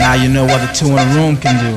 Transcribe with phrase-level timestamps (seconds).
[0.00, 1.76] Now you know what the two in a room can do,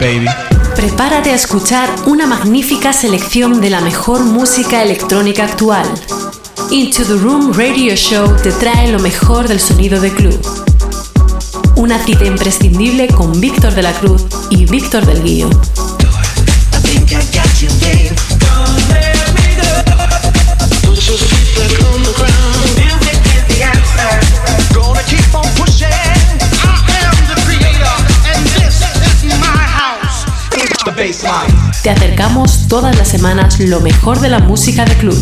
[0.00, 0.26] baby.
[0.74, 5.86] Prepárate a escuchar una magnífica selección de la mejor música electrónica actual.
[6.70, 10.40] Into the Room Radio Show te trae lo mejor del sonido de club.
[11.76, 15.50] Una cita imprescindible con Víctor de la Cruz y Víctor del Guío.
[31.84, 35.16] Te acercamos todas las semanas lo mejor de la música de club,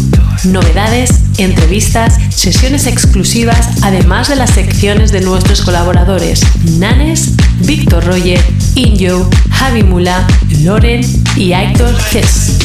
[0.44, 6.40] novedades, entrevistas, sesiones exclusivas, además de las secciones de nuestros colaboradores
[6.78, 8.42] Nanes, Víctor Roger,
[8.76, 10.26] Injo, Javi Mula,
[10.62, 11.02] Loren
[11.36, 12.56] y Héctor Hess.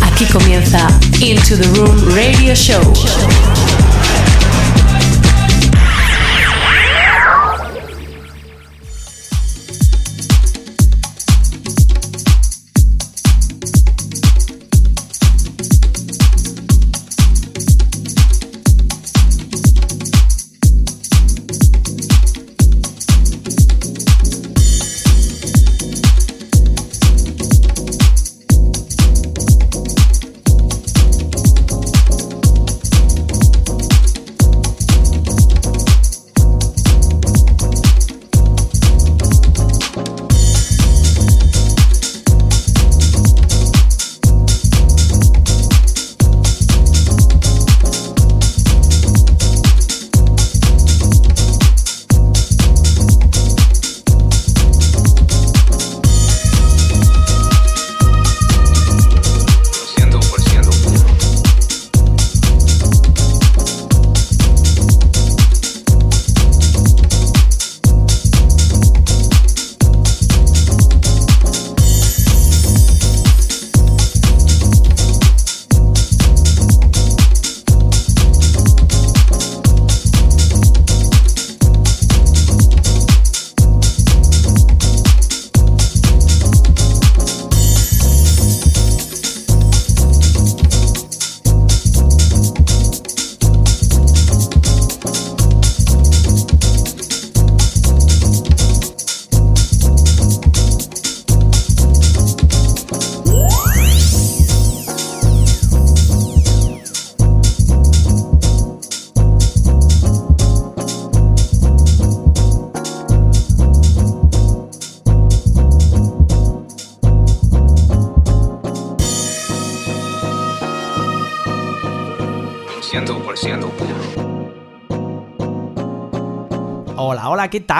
[0.00, 0.88] Aquí comienza
[1.20, 2.80] Into the Room Radio Show.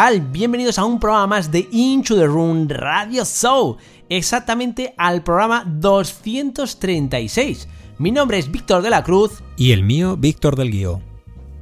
[0.09, 0.21] Tal?
[0.23, 3.77] Bienvenidos a un programa más de Into the Room Radio Show,
[4.09, 7.69] exactamente al programa 236.
[7.99, 9.43] Mi nombre es Víctor de la Cruz.
[9.59, 11.03] Y el mío, Víctor del Guío.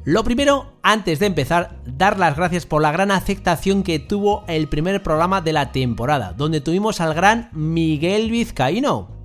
[0.04, 4.68] Lo primero, antes de empezar, dar las gracias por la gran aceptación que tuvo el
[4.68, 9.15] primer programa de la temporada, donde tuvimos al gran Miguel Vizcaíno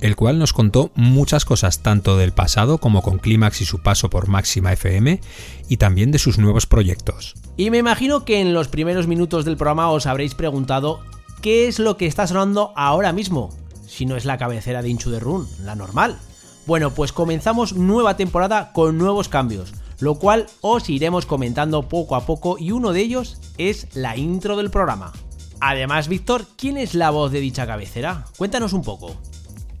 [0.00, 4.10] el cual nos contó muchas cosas tanto del pasado como con Clímax y su paso
[4.10, 5.20] por Máxima FM
[5.68, 7.34] y también de sus nuevos proyectos.
[7.56, 11.00] Y me imagino que en los primeros minutos del programa os habréis preguntado
[11.40, 13.50] qué es lo que está sonando ahora mismo,
[13.86, 16.18] si no es la cabecera de Inchu de Run, la normal.
[16.66, 22.26] Bueno, pues comenzamos nueva temporada con nuevos cambios, lo cual os iremos comentando poco a
[22.26, 25.12] poco y uno de ellos es la intro del programa.
[25.60, 28.26] Además, Víctor, ¿quién es la voz de dicha cabecera?
[28.36, 29.16] Cuéntanos un poco.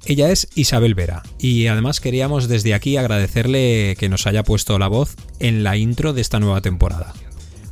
[0.08, 4.86] Ella es Isabel Vera y además queríamos desde aquí agradecerle que nos haya puesto la
[4.86, 7.12] voz en la intro de esta nueva temporada.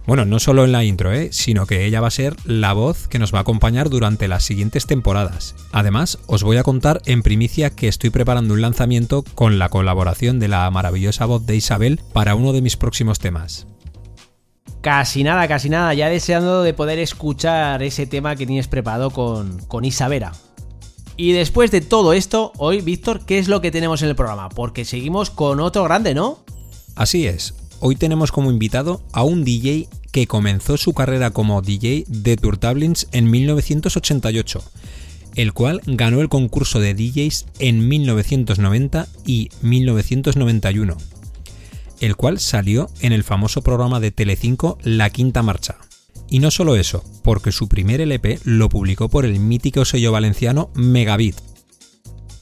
[0.05, 1.29] Bueno, no solo en la intro, ¿eh?
[1.31, 4.43] sino que ella va a ser la voz que nos va a acompañar durante las
[4.43, 5.55] siguientes temporadas.
[5.71, 10.41] Además, os voy a contar en primicia que estoy preparando un lanzamiento con la colaboración
[10.41, 13.69] de la maravillosa voz de Isabel para uno de mis próximos temas.
[14.81, 19.61] Casi nada, casi nada, ya deseando de poder escuchar ese tema que tienes preparado con,
[19.69, 20.33] con Isabela.
[21.17, 24.49] Y después de todo esto, hoy, Víctor, ¿qué es lo que tenemos en el programa?
[24.49, 26.41] Porque seguimos con otro grande, ¿no?
[26.97, 27.55] Así es.
[27.81, 33.09] Hoy tenemos como invitado a un DJ que comenzó su carrera como DJ de Turtablins
[33.13, 34.63] en 1988,
[35.37, 40.97] el cual ganó el concurso de DJs en 1990 y 1991,
[42.01, 45.77] el cual salió en el famoso programa de Telecinco La Quinta Marcha.
[46.29, 50.71] Y no solo eso, porque su primer LP lo publicó por el mítico sello valenciano
[50.75, 51.37] Megabit.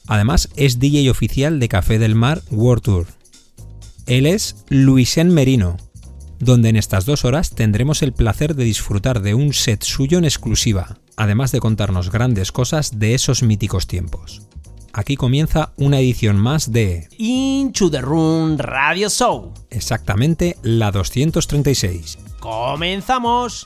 [0.07, 3.07] Además, es DJ oficial de Café del Mar World Tour.
[4.05, 5.77] Él es Luisen Merino,
[6.39, 10.25] donde en estas dos horas tendremos el placer de disfrutar de un set suyo en
[10.25, 14.41] exclusiva, además de contarnos grandes cosas de esos míticos tiempos.
[14.91, 19.51] Aquí comienza una edición más de Into the Room Radio Show.
[19.71, 22.19] Exactamente la 236.
[22.43, 23.65] ¡Comenzamos!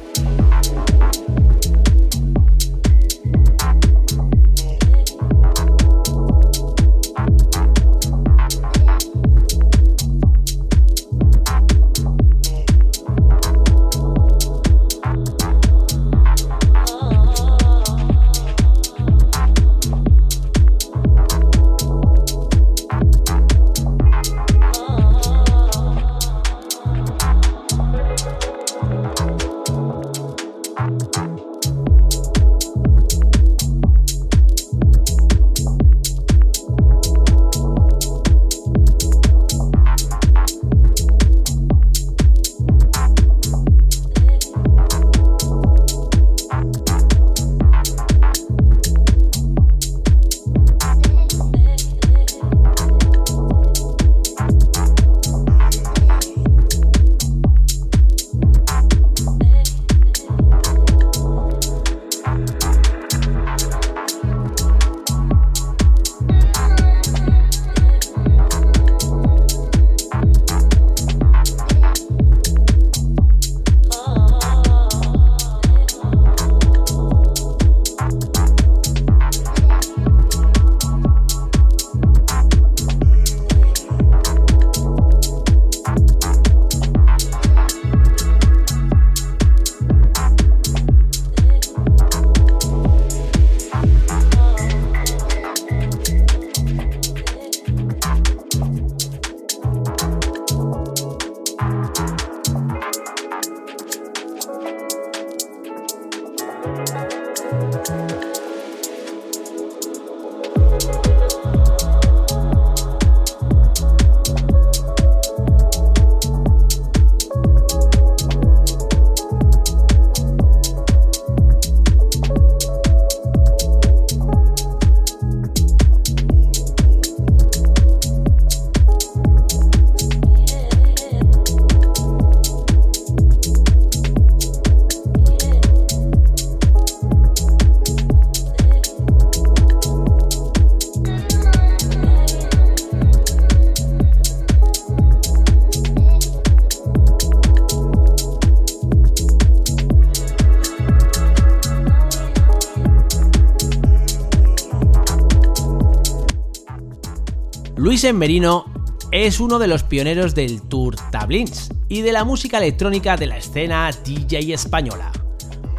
[158.01, 158.65] Luis Merino
[159.11, 163.37] es uno de los pioneros del Tour Tablins y de la música electrónica de la
[163.37, 165.11] escena DJ española.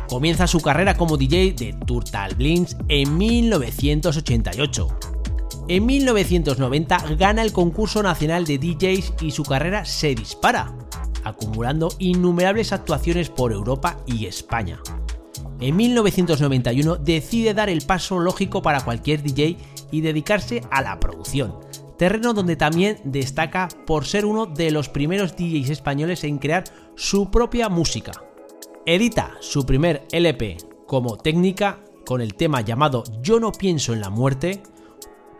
[0.08, 4.88] Comienza su carrera como DJ de Tour Tablins en 1988.
[5.66, 10.72] En 1990 gana el concurso nacional de DJs y su carrera se dispara,
[11.24, 14.80] acumulando innumerables actuaciones por Europa y España.
[15.58, 19.56] En 1991 decide dar el paso lógico para cualquier DJ
[19.90, 25.36] y dedicarse a la producción terreno donde también destaca por ser uno de los primeros
[25.36, 26.64] DJs españoles en crear
[26.96, 28.12] su propia música.
[28.86, 30.56] Edita su primer LP
[30.86, 34.62] como técnica con el tema llamado Yo no pienso en la muerte,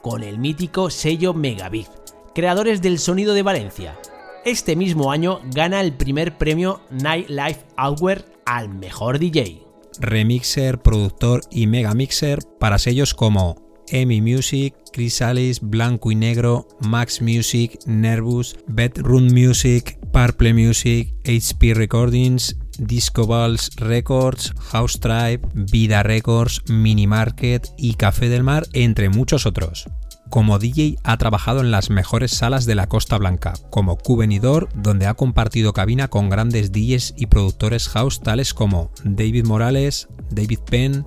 [0.03, 1.89] con el mítico sello Megabit,
[2.35, 3.99] creadores del sonido de Valencia.
[4.45, 9.63] Este mismo año gana el primer premio Nightlife Award al mejor DJ.
[10.01, 13.62] Remixer, productor y megamixer para sellos como
[13.93, 22.57] EMI Music, Chrysalis, Blanco y Negro, Max Music, Nervous, Bedroom Music, Purple Music, HP Recordings,
[22.79, 29.47] Disco Balls Records, House Tribe, Vida Records, Mini Market y Café del Mar, entre muchos
[29.47, 29.87] otros.
[30.31, 35.05] Como DJ ha trabajado en las mejores salas de la Costa Blanca, como Cubenidor, donde
[35.05, 41.05] ha compartido cabina con grandes DJs y productores house tales como David Morales, David Penn,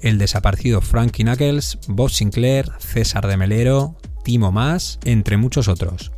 [0.00, 6.12] el desaparecido Frankie Knuckles, Bob Sinclair, César de Melero, Timo Más, entre muchos otros.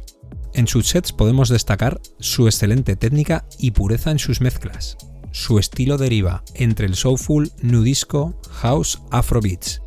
[0.54, 4.96] En sus sets podemos destacar su excelente técnica y pureza en sus mezclas.
[5.30, 9.82] Su estilo deriva entre el soulful, nudisco, house, afrobeats.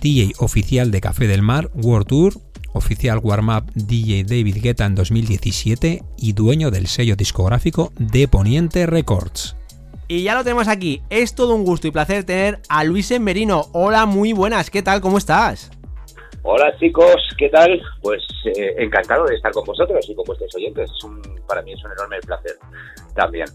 [0.00, 2.40] DJ oficial de Café del Mar World Tour,
[2.72, 9.56] oficial warm-up DJ David Guetta en 2017 y dueño del sello discográfico de Poniente Records.
[10.06, 11.02] Y ya lo tenemos aquí.
[11.08, 13.66] Es todo un gusto y placer tener a Luis Merino.
[13.72, 14.70] Hola, muy buenas.
[14.70, 15.00] ¿Qué tal?
[15.00, 15.70] ¿Cómo estás?
[16.46, 17.80] Hola chicos, ¿qué tal?
[18.02, 20.90] Pues eh, encantado de estar con vosotros y con vuestros oyentes.
[20.90, 22.58] Es un, para mí es un enorme placer
[23.14, 23.46] también.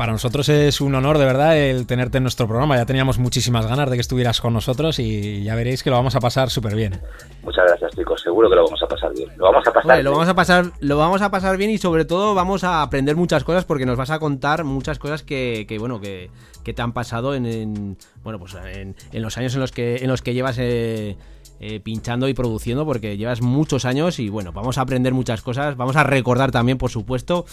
[0.00, 2.74] Para nosotros es un honor de verdad el tenerte en nuestro programa.
[2.74, 6.16] Ya teníamos muchísimas ganas de que estuvieras con nosotros y ya veréis que lo vamos
[6.16, 6.98] a pasar súper bien.
[7.42, 8.22] Muchas gracias, chicos.
[8.22, 9.28] Seguro que lo vamos a pasar bien.
[9.36, 9.86] Lo vamos a pasar.
[9.86, 12.80] Vale, lo vamos a pasar, lo vamos a pasar bien y sobre todo vamos a
[12.80, 16.30] aprender muchas cosas porque nos vas a contar muchas cosas que, que bueno que,
[16.64, 19.96] que, te han pasado en, en bueno pues en, en, los años en los que
[19.96, 21.18] en los que llevas eh,
[21.60, 25.76] eh, pinchando y produciendo porque llevas muchos años y bueno vamos a aprender muchas cosas.
[25.76, 27.44] Vamos a recordar también por supuesto.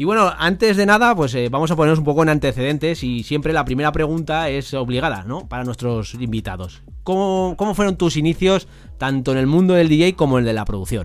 [0.00, 3.22] Y bueno, antes de nada, pues eh, vamos a ponernos un poco en antecedentes y
[3.22, 5.46] siempre la primera pregunta es obligada, ¿no?
[5.46, 6.82] Para nuestros invitados.
[7.04, 10.64] ¿Cómo, fueron tus inicios tanto en el mundo del DJ como en el de la
[10.64, 11.04] producción?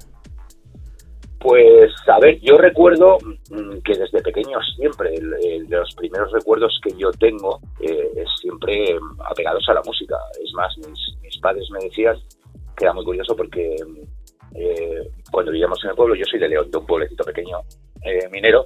[1.41, 6.79] Pues, a ver, yo recuerdo mm, que desde pequeño siempre, el, de los primeros recuerdos
[6.81, 8.95] que yo tengo eh, es siempre
[9.29, 10.15] apegados a la música.
[10.41, 10.73] Es más,
[11.21, 12.15] mis, padres me decían
[12.77, 13.75] que era muy curioso porque
[14.55, 17.57] eh, cuando vivíamos en el pueblo, yo soy de León, de un pueblecito pequeño,
[18.05, 18.65] eh, minero,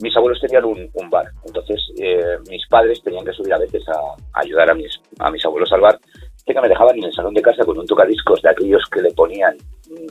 [0.00, 1.26] mis abuelos tenían un, bar.
[1.44, 5.44] Entonces, eh, mis padres tenían que subir a veces a, ayudar a mis, a mis
[5.44, 5.98] abuelos al bar,
[6.44, 9.12] que me dejaban en el salón de casa con un tocadiscos de aquellos que le
[9.12, 9.56] ponían,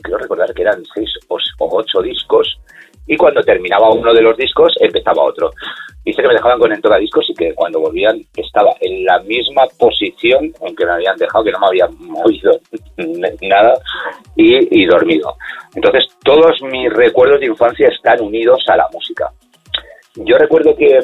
[0.02, 2.58] creo recordar que eran seis o, o ocho discos,
[3.06, 5.50] y cuando terminaba uno de los discos empezaba otro.
[6.04, 9.64] Dice que me dejaban con el tocadiscos y que cuando volvían estaba en la misma
[9.78, 12.52] posición en que me habían dejado, que no me había movido
[13.42, 13.74] nada
[14.36, 15.36] y, dormido.
[15.74, 19.30] Entonces todos mis recuerdos de infancia están unidos a la música.
[20.14, 20.98] Yo recuerdo que,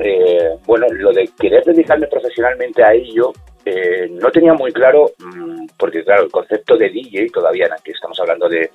[0.00, 3.32] eh, bueno, lo de querer dedicarme profesionalmente a ello
[3.64, 8.18] eh, no tenía muy claro, mmm, porque claro, el concepto de DJ, todavía aquí estamos
[8.20, 8.70] hablando de,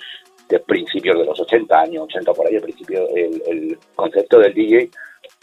[0.49, 4.53] de, principios de los 80, años 80 por ahí, el principio, el, el, concepto del
[4.53, 4.89] DJ,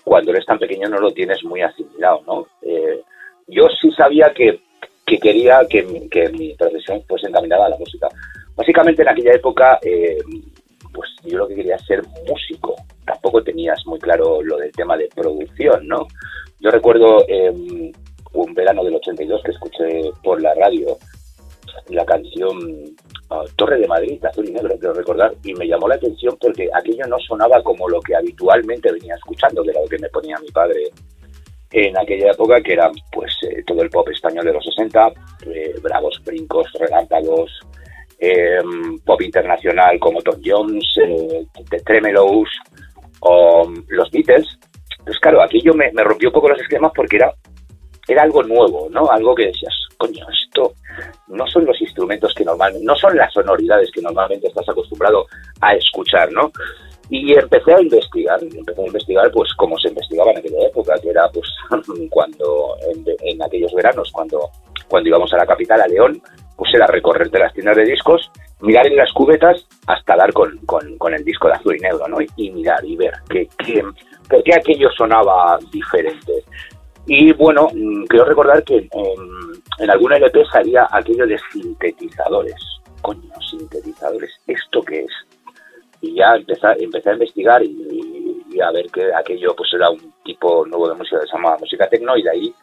[0.05, 2.47] cuando eres tan pequeño no lo tienes muy asimilado, ¿no?
[2.63, 3.01] Eh,
[3.49, 4.61] yo sí sabía que,
[5.05, 8.09] que quería que mi, que mi profesión fuese encaminada a la música.
[8.55, 10.19] Básicamente en aquella época, eh,
[10.93, 12.75] pues yo lo que quería ser músico.
[13.05, 16.07] Tampoco tenías muy claro lo del tema de producción, ¿no?
[16.61, 17.53] Yo recuerdo eh,
[18.33, 20.97] un verano del 82 que escuché por la radio
[21.89, 22.59] la canción
[23.31, 26.69] uh, Torre de Madrid, azul y negro, quiero recordar, y me llamó la atención porque
[26.73, 30.39] aquello no sonaba como lo que habitualmente venía escuchando, que era lo que me ponía
[30.39, 30.91] mi padre
[31.73, 35.13] en aquella época, que era pues eh, todo el pop español de los 60,
[35.47, 37.51] eh, bravos brincos, relámpagos,
[38.19, 38.63] eh,
[39.05, 42.49] pop internacional como Tom Jones, eh, The Tremelows
[43.21, 44.59] o los Beatles.
[45.05, 47.33] Pues claro, aquí yo me, me rompió un poco los esquemas porque era,
[48.09, 49.11] era algo nuevo, ¿no?
[49.11, 50.75] Algo que decías, coño, esto
[51.29, 55.27] no son los instrumentos que normalmente, no son las sonoridades que normalmente estás acostumbrado
[55.61, 56.51] a escuchar, ¿no?
[57.09, 61.11] Y empecé a investigar, empecé a investigar pues cómo se investigaba en aquella época, que
[61.11, 61.49] era pues
[62.11, 62.77] cuando
[63.23, 64.51] en, aquellos veranos, cuando,
[64.89, 66.21] cuando íbamos a la capital, a León,
[66.57, 70.97] pues era recorrerte las tiendas de discos, mirar en las cubetas hasta dar con, con,
[70.99, 72.21] con el disco de azul y negro, ¿no?
[72.21, 73.85] Y, y mirar y ver que, que,
[74.29, 76.45] por qué aquello sonaba diferente.
[77.07, 77.69] Y bueno,
[78.09, 78.91] quiero recordar que en,
[79.79, 82.57] en alguna LP salía aquello de sintetizadores.
[83.01, 85.13] Coño, sintetizadores, ¿esto qué es?
[86.01, 90.13] Y ya empecé, empecé a investigar y, y, a ver que aquello pues era un
[90.25, 92.55] tipo nuevo de música que se llamaba música tecno y de ahí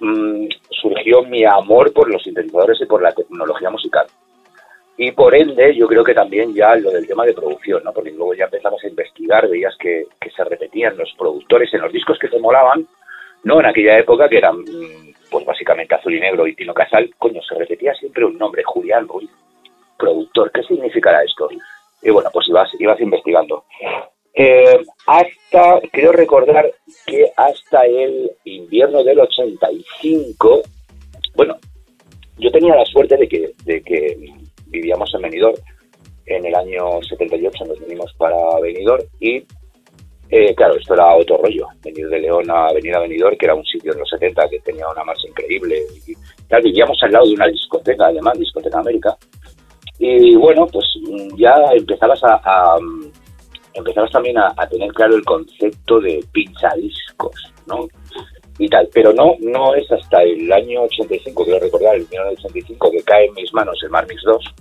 [0.00, 4.06] mmm, surgió mi amor por los sintetizadores y por la tecnología musical.
[4.96, 7.92] Y por ende, yo creo que también ya lo del tema de producción, ¿no?
[7.92, 11.92] Porque luego ya empezamos a investigar, veías que, que se repetían los productores en los
[11.92, 12.84] discos que te molaban,
[13.44, 13.60] ¿no?
[13.60, 14.64] En aquella época que eran,
[15.30, 19.08] pues básicamente Azul y Negro y Tino Casal, coño, se repetía siempre un nombre, Julián
[19.08, 19.30] Ruiz,
[19.98, 20.50] productor.
[20.52, 21.48] ¿Qué significará esto?
[22.02, 23.64] Y bueno, pues ibas, ibas investigando.
[24.34, 26.70] Eh, hasta, creo recordar
[27.06, 30.62] que hasta el invierno del 85,
[31.34, 31.56] bueno,
[32.38, 34.16] yo tenía la suerte de que, de que
[34.66, 35.56] vivíamos en Benidorm
[36.26, 39.44] en el año 78, nos venimos para Benidorm y
[40.30, 43.54] eh, claro, esto era otro rollo, venir de León a venir a Benidorm, que era
[43.54, 45.82] un sitio en los 70 que tenía una marcha increíble.
[46.06, 46.14] Y,
[46.46, 49.16] claro, vivíamos al lado de una discoteca, además, Discoteca América.
[49.98, 50.84] Y bueno, pues
[51.36, 52.78] ya empezabas a, a
[53.78, 57.88] empezabas también a, tener claro el concepto de pinchadiscos, ¿no?
[58.58, 62.90] Y tal, pero no, no es hasta el año 85, quiero recordar, el año 85,
[62.90, 64.54] que cae en mis manos el Marmix 2,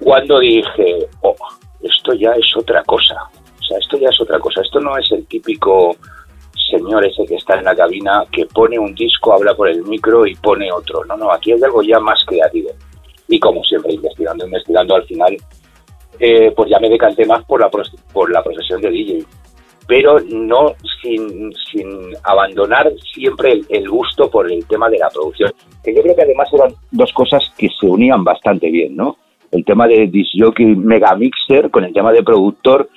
[0.00, 1.34] cuando dije, oh,
[1.82, 3.16] esto ya es otra cosa,
[3.66, 5.96] sea, esto ya es otra cosa, esto no es el típico
[6.70, 10.26] señor ese que está en la cabina que pone un disco, habla por el micro
[10.26, 12.70] y pone otro, no, no, aquí hay algo ya más creativo.
[13.28, 15.36] Y como siempre, investigando, investigando, al final
[16.18, 17.70] eh, pues ya me decanté más por la,
[18.12, 19.24] por la profesión de DJ.
[19.86, 21.88] Pero no sin, sin
[22.24, 25.52] abandonar siempre el, gusto por el tema de la producción.
[25.84, 29.16] Que yo creo que además eran dos cosas que se unían bastante bien, ¿no?
[29.52, 32.88] El tema de disc jockey mega mixer con el tema de productor,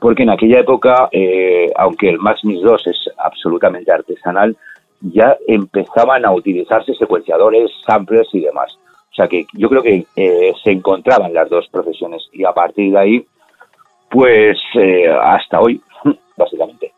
[0.00, 4.56] porque en aquella época, eh, aunque el Max Mix 2 es absolutamente artesanal,
[5.00, 8.76] ya empezaban a utilizarse secuenciadores, samplers y demás.
[9.10, 12.92] O sea que yo creo que eh, se encontraban las dos profesiones y a partir
[12.92, 13.26] de ahí,
[14.10, 15.80] pues eh, hasta hoy,
[16.36, 16.92] básicamente.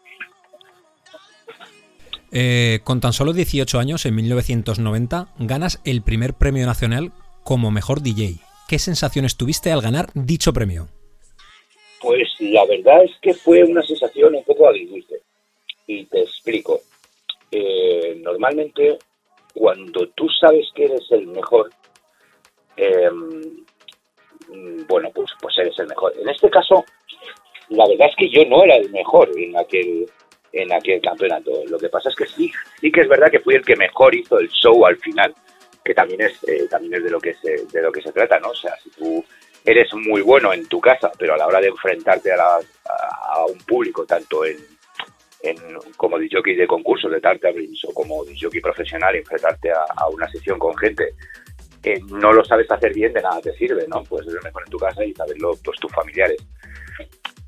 [2.85, 8.37] Con tan solo 18 años, en 1990, ganas el primer premio nacional como mejor DJ.
[8.69, 10.89] ¿Qué sensaciones tuviste al ganar dicho premio?
[12.01, 15.21] Pues la verdad es que fue una sensación un poco agridulce.
[15.87, 16.81] Y te explico.
[17.51, 18.99] Eh, normalmente,
[19.55, 21.71] cuando tú sabes que eres el mejor,
[22.77, 23.65] em,
[24.87, 26.15] bueno, pues, pues eres el mejor.
[26.19, 26.85] En este caso,
[27.71, 30.09] la verdad es que yo no era el mejor en aquel
[30.53, 31.63] en aquel campeonato.
[31.67, 34.15] Lo que pasa es que sí, sí que es verdad que fui el que mejor
[34.15, 35.35] hizo el show al final,
[35.85, 38.39] que también es eh, también es de lo que se de lo que se trata,
[38.41, 38.51] ¿no?
[38.51, 39.25] O sea, si tú
[39.65, 42.59] eres muy bueno en tu casa, pero a la hora de enfrentarte a,
[43.35, 44.57] a, un público, tanto en,
[45.43, 45.57] en
[45.97, 50.59] como jockey de concurso de Tartablins o como jockey profesional, enfrentarte a, a, una sesión
[50.59, 51.15] con gente
[51.83, 54.03] que no lo sabes hacer bien, de nada te sirve, ¿no?
[54.05, 56.45] Puedes ser mejor en tu casa y saberlo pues, tus familiares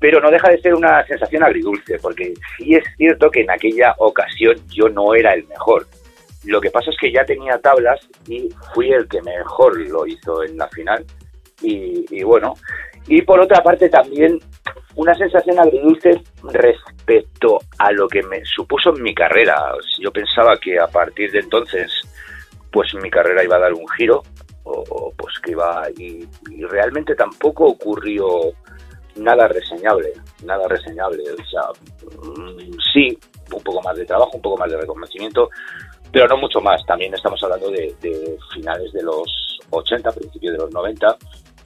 [0.01, 3.93] pero no deja de ser una sensación agridulce, porque sí es cierto que en aquella
[3.99, 5.85] ocasión yo no era el mejor.
[6.43, 10.43] Lo que pasa es que ya tenía tablas y fui el que mejor lo hizo
[10.43, 11.05] en la final.
[11.61, 12.55] Y, bueno,
[13.07, 14.39] y por otra parte también
[14.95, 19.73] una sensación agridulce respecto a lo que me supuso en mi carrera.
[19.99, 21.91] Yo pensaba que a partir de entonces,
[22.71, 24.23] pues mi carrera iba a dar un giro,
[24.63, 26.27] o, pues que iba, y
[26.65, 28.53] realmente tampoco ocurrió
[29.15, 31.23] nada reseñable, nada reseñable.
[31.31, 31.63] O sea,
[32.23, 33.17] mm, sí,
[33.53, 35.49] un poco más de trabajo, un poco más de reconocimiento,
[36.11, 36.85] pero no mucho más.
[36.85, 37.95] También estamos hablando de,
[38.53, 41.17] finales de los 80, principios de los 90,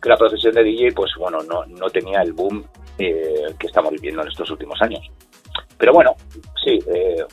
[0.09, 2.63] la profesión de DJ, pues bueno, no, no tenía el boom
[2.97, 5.01] eh, que estamos viviendo en estos últimos años.
[5.77, 6.15] Pero bueno,
[6.63, 7.23] sí, eh,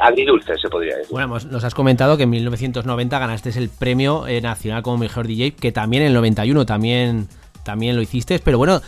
[0.00, 1.12] agridulce se podría decir.
[1.12, 5.52] Bueno, nos has comentado que en 1990 ganaste el premio eh, nacional como mejor DJ,
[5.52, 7.28] que también en el 91 también,
[7.64, 8.80] también lo hiciste, pero bueno,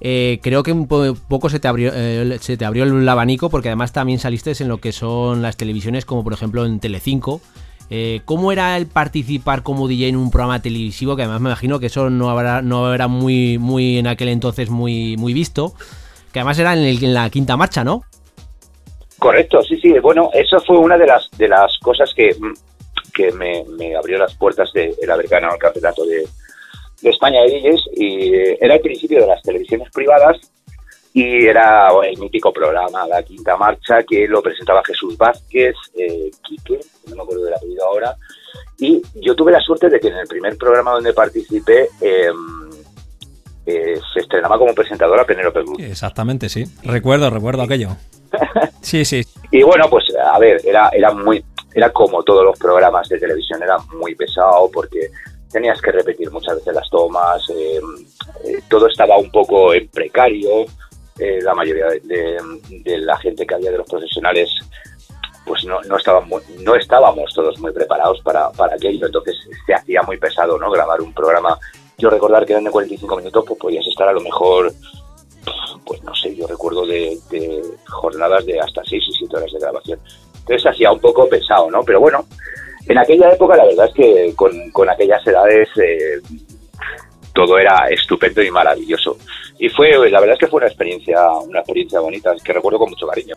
[0.00, 3.68] eh, creo que un poco se te, abrió, eh, se te abrió el abanico porque
[3.68, 7.40] además también saliste en lo que son las televisiones como por ejemplo en Telecinco.
[7.90, 11.16] Eh, ¿Cómo era el participar como DJ en un programa televisivo?
[11.16, 14.70] Que además me imagino que eso no, habrá, no era muy, muy en aquel entonces
[14.70, 15.72] muy, muy visto.
[16.32, 18.02] Que además era en, en la quinta marcha, ¿no?
[19.18, 19.98] Correcto, sí, sí.
[19.98, 22.36] Bueno, eso fue una de las, de las cosas que,
[23.14, 26.26] que me, abrió las puertas de el haber ganado el campeonato de,
[27.02, 30.36] de España de DJs y eh, era el principio de las televisiones privadas
[31.12, 36.78] y era el mítico programa La Quinta Marcha que lo presentaba Jesús Vázquez, eh, Quique,
[37.08, 38.14] no me acuerdo del apellido ahora,
[38.78, 42.70] y yo tuve la suerte de que en el primer programa donde participé em,
[43.66, 45.78] eh, se estrenaba como presentadora Penélope Cruz.
[45.80, 46.64] Exactamente, sí.
[46.84, 47.90] Recuerdo, recuerdo aquello.
[48.80, 49.22] Sí, sí.
[49.50, 51.44] Y bueno, pues a ver, era, era muy,
[51.74, 55.10] era como todos los programas de televisión, era muy pesado porque
[55.50, 57.80] tenías que repetir muchas veces las tomas, eh,
[58.44, 60.64] eh, todo estaba un poco en precario,
[61.18, 62.38] eh, la mayoría de,
[62.98, 64.50] la gente que había de los profesionales
[65.44, 69.34] pues no, no, estábamos, no estábamos todos muy preparados para, para aquello, entonces
[69.66, 70.70] se hacía muy pesado ¿no?
[70.70, 71.58] grabar un programa.
[71.96, 74.70] Yo recordar que eran de 45 minutos, pues podías estar a lo mejor,
[75.86, 79.58] pues no sé, yo recuerdo de, de jornadas de hasta 6 y 7 horas de
[79.58, 79.98] grabación.
[80.40, 81.82] Entonces hacía un poco pesado, ¿no?
[81.82, 82.26] Pero bueno,
[82.88, 86.20] en aquella época la verdad es que con, aquellas edades eh,
[87.34, 89.18] todo era estupendo y maravilloso.
[89.58, 92.90] Y fue, la verdad es que fue una experiencia, una experiencia bonita, que recuerdo con
[92.90, 93.34] mucho cariño.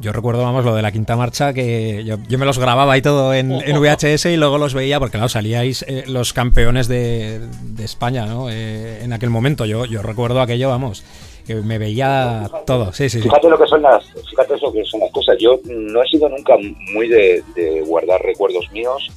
[0.00, 3.34] Yo recuerdo, vamos, lo de la quinta marcha, que yo, me los grababa y todo
[3.34, 7.40] en, VHS y luego los veía, porque claro, salíais eh, los campeones de,
[7.82, 8.48] España, ¿no?
[8.48, 11.04] Eh, en aquel momento, yo, yo recuerdo aquello, vamos,
[11.48, 12.92] que me veía todo.
[12.92, 15.36] Sí, sí, fíjate lo que son las, fíjate lo que son las cosas.
[15.40, 16.54] Yo no he sido nunca
[16.92, 17.42] muy de,
[17.86, 19.08] guardar recuerdos míos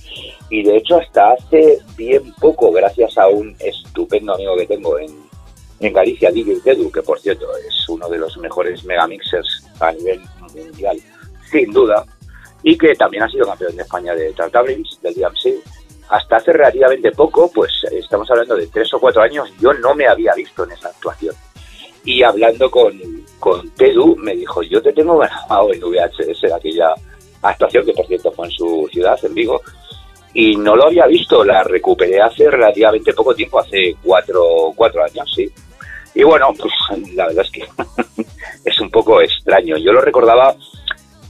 [0.49, 5.11] y de hecho hasta hace bien poco, gracias a un estupendo amigo que tengo en,
[5.81, 10.21] en Galicia, DJ Tedu, que por cierto es uno de los mejores megamixers a nivel
[10.39, 10.97] mundial,
[11.49, 12.05] sin duda,
[12.63, 15.55] y que también ha sido campeón de España de Tartablins, del DMC.
[16.09, 20.07] Hasta hace relativamente poco, pues estamos hablando de tres o cuatro años, yo no me
[20.07, 21.35] había visto en esa actuación
[22.03, 22.99] y hablando con,
[23.39, 26.93] con Tedu me dijo, yo te tengo grabado en VHS aquella
[27.41, 29.61] actuación que por cierto fue en su ciudad, en Vigo,
[30.33, 35.31] y no lo había visto, la recuperé hace relativamente poco tiempo, hace cuatro, cuatro años,
[35.35, 35.51] sí.
[36.13, 36.73] Y bueno, pues
[37.13, 37.63] la verdad es que
[38.65, 39.77] es un poco extraño.
[39.77, 40.55] Yo lo recordaba,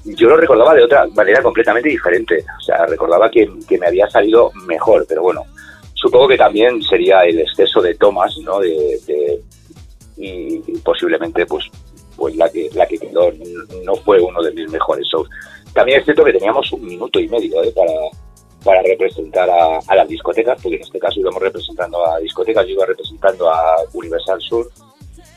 [0.03, 2.43] yo lo recordaba de otra manera completamente diferente.
[2.59, 5.45] O sea, recordaba que, que me había salido mejor, pero bueno,
[5.93, 8.59] supongo que también sería el exceso de tomas, ¿no?
[8.59, 9.41] de,
[10.17, 11.65] y, posiblemente pues
[12.15, 13.31] pues la que la que quedó
[13.83, 15.29] no fue uno de mis mejores shows.
[15.73, 17.71] También es cierto que teníamos un minuto y medio ¿eh?
[17.75, 17.91] para,
[18.63, 22.85] para representar a, las discotecas, porque en este caso íbamos representando a discotecas, yo iba
[22.85, 24.69] representando a Universal Sur,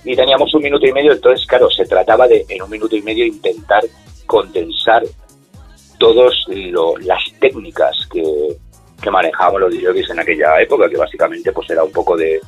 [0.04, 3.02] y teníamos un minuto y medio, entonces claro, se trataba de en un minuto y
[3.02, 3.82] medio intentar
[4.26, 5.02] condensar
[5.98, 6.34] todas
[7.00, 8.22] las técnicas que,
[9.02, 12.40] que manejábamos los DJs en aquella época, que básicamente pues era un poco de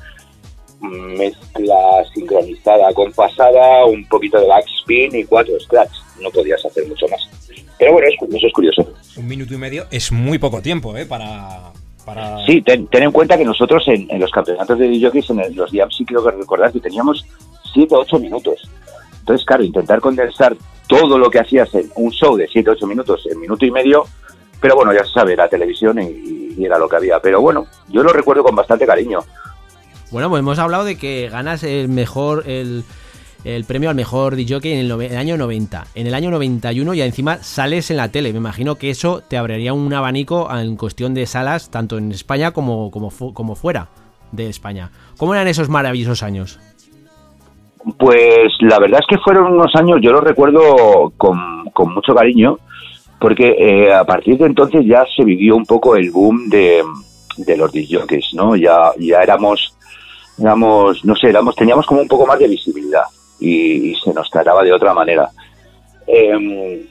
[0.81, 5.93] mezcla sincronizada con pasada, un poquito de backspin y cuatro scratch.
[6.21, 7.46] No podías hacer mucho más.
[7.79, 8.95] Pero bueno, eso es curioso.
[9.17, 11.07] Un minuto y medio es muy poco tiempo, ¿eh?
[11.07, 11.73] Para...
[12.05, 12.45] Para...
[12.47, 16.05] Sí, ten, en cuenta que nosotros en, los campeonatos de DJs, en los DMs, sí
[16.05, 17.27] creo que recordar que teníamos
[17.75, 18.71] 7 o 8 minutos.
[19.19, 22.87] Entonces, claro, intentar condensar todo lo que hacías en un show de 7 o 8
[22.87, 24.05] minutos en minuto y medio,
[24.61, 27.19] pero bueno, ya se sabe, la televisión y, y, era lo que había.
[27.19, 29.19] Pero bueno, yo lo recuerdo con bastante cariño.
[30.13, 32.85] Bueno, pues hemos hablado de que ganas el mejor, el,
[33.67, 35.85] premio al mejor DJ en el, año 90.
[35.95, 38.33] En el año 91 ya encima sales en la tele.
[38.33, 42.51] Me imagino que eso te abriría un abanico en cuestión de salas, tanto en España
[42.51, 43.89] como, como, como fuera
[44.33, 44.91] de España.
[45.17, 46.59] ¿Cómo eran esos maravillosos años?
[47.99, 52.59] Pues la verdad es que fueron unos años, yo los recuerdo con, con mucho cariño,
[53.21, 56.83] porque eh, a partir de entonces ya se vivió un poco el boom de,
[57.37, 58.57] de los disjockeys, ¿no?
[58.57, 59.73] Ya, ya éramos
[60.37, 63.05] digamos, no sé, éramos, teníamos como un poco más de visibilidad
[63.41, 65.31] y, se nos trataba de otra manera.
[66.07, 66.87] Em,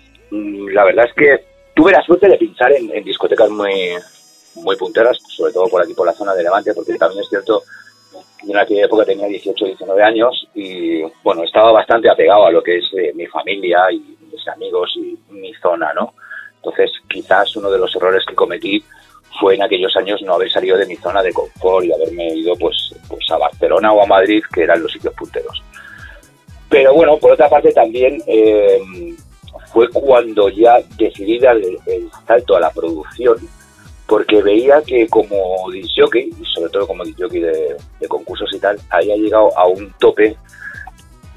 [0.74, 3.94] la verdad es que tuve la suerte de pinchar en, discotecas muy,
[4.56, 7.64] muy punteras, sobre todo por aquí, por la zona de Levante, porque también es cierto,
[8.48, 12.78] en aquella época tenía 18, 19 años y, bueno, estaba bastante apegado a lo que
[12.78, 16.14] es eh, mi familia y mis amigos y mi zona, ¿no?
[16.58, 18.84] Entonces, quizás uno de los errores que cometí
[19.40, 22.56] fue en aquellos años no haber salido de mi zona de confort y haberme ido
[22.56, 25.62] pues, pues a Barcelona o a Madrid, que eran los sitios punteros.
[26.76, 28.82] Pero bueno, por otra parte también eh,
[29.72, 33.38] fue cuando ya decidí dar el, salto a la producción,
[34.06, 38.78] porque veía que como disjockey, y sobre todo como disjockey de, de concursos y tal,
[38.90, 40.36] había llegado a un tope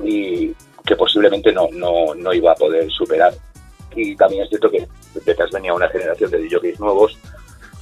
[0.02, 0.52] y
[0.84, 3.32] que posiblemente no, no, no iba a poder superar.
[3.94, 4.88] Y también es cierto que
[5.24, 7.16] detrás venía una generación de DJs nuevos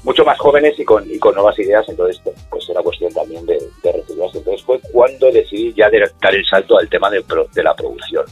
[0.07, 3.59] mucho más jóvenes y con, y con nuevas ideas, entonces pues era cuestión también de,
[3.83, 4.05] de.
[4.09, 7.25] Entonces fue cuando decidí ya dar el salto al tema de,
[7.65, 8.25] la producción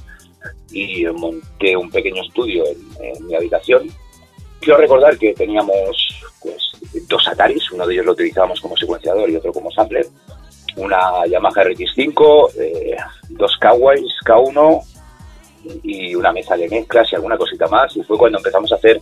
[0.71, 2.65] y monté un pequeño estudio
[3.01, 3.89] en, mi habitación.
[4.61, 6.71] Quiero recordar que teníamos pues,
[7.09, 10.07] dos Ataris, uno de ellos lo utilizábamos como secuenciador y otro como sampler,
[10.77, 12.97] una Yamaha RX5, eh,
[13.31, 14.85] dos Kawaii K1
[15.83, 17.97] y una mesa de mezclas y alguna cosita más.
[17.97, 19.01] Y fue cuando empezamos a hacer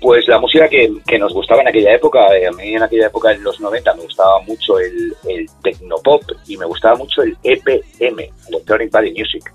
[0.00, 3.32] pues la música que, nos gustaba en aquella época, eh, a mí en aquella época,
[3.32, 8.30] en los 90, me gustaba mucho el, el Tecnopop y me gustaba mucho el EPM,
[8.48, 9.52] Electronic Body Music.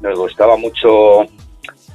[0.00, 1.26] Me gustaba mucho,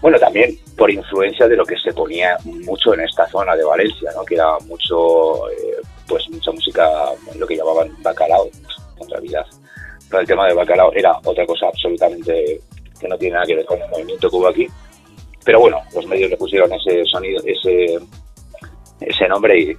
[0.01, 4.11] bueno, también por influencia de lo que se ponía mucho en esta zona de Valencia,
[4.15, 4.23] ¿no?
[4.23, 6.89] que era mucho, eh, pues mucha música,
[7.37, 8.49] lo que llamaban bacalao,
[8.99, 9.45] en realidad.
[10.09, 12.61] Pero el tema de bacalao era otra cosa absolutamente
[12.99, 14.67] que no tiene nada que ver con el movimiento que hubo aquí
[15.45, 17.99] pero bueno, los medios le pusieron ese sonido, ese,
[18.99, 19.77] ese nombre y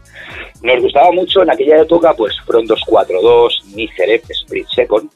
[0.63, 5.11] nos gustaba mucho en aquella época, pues Front 242, Nigerep, Split Second,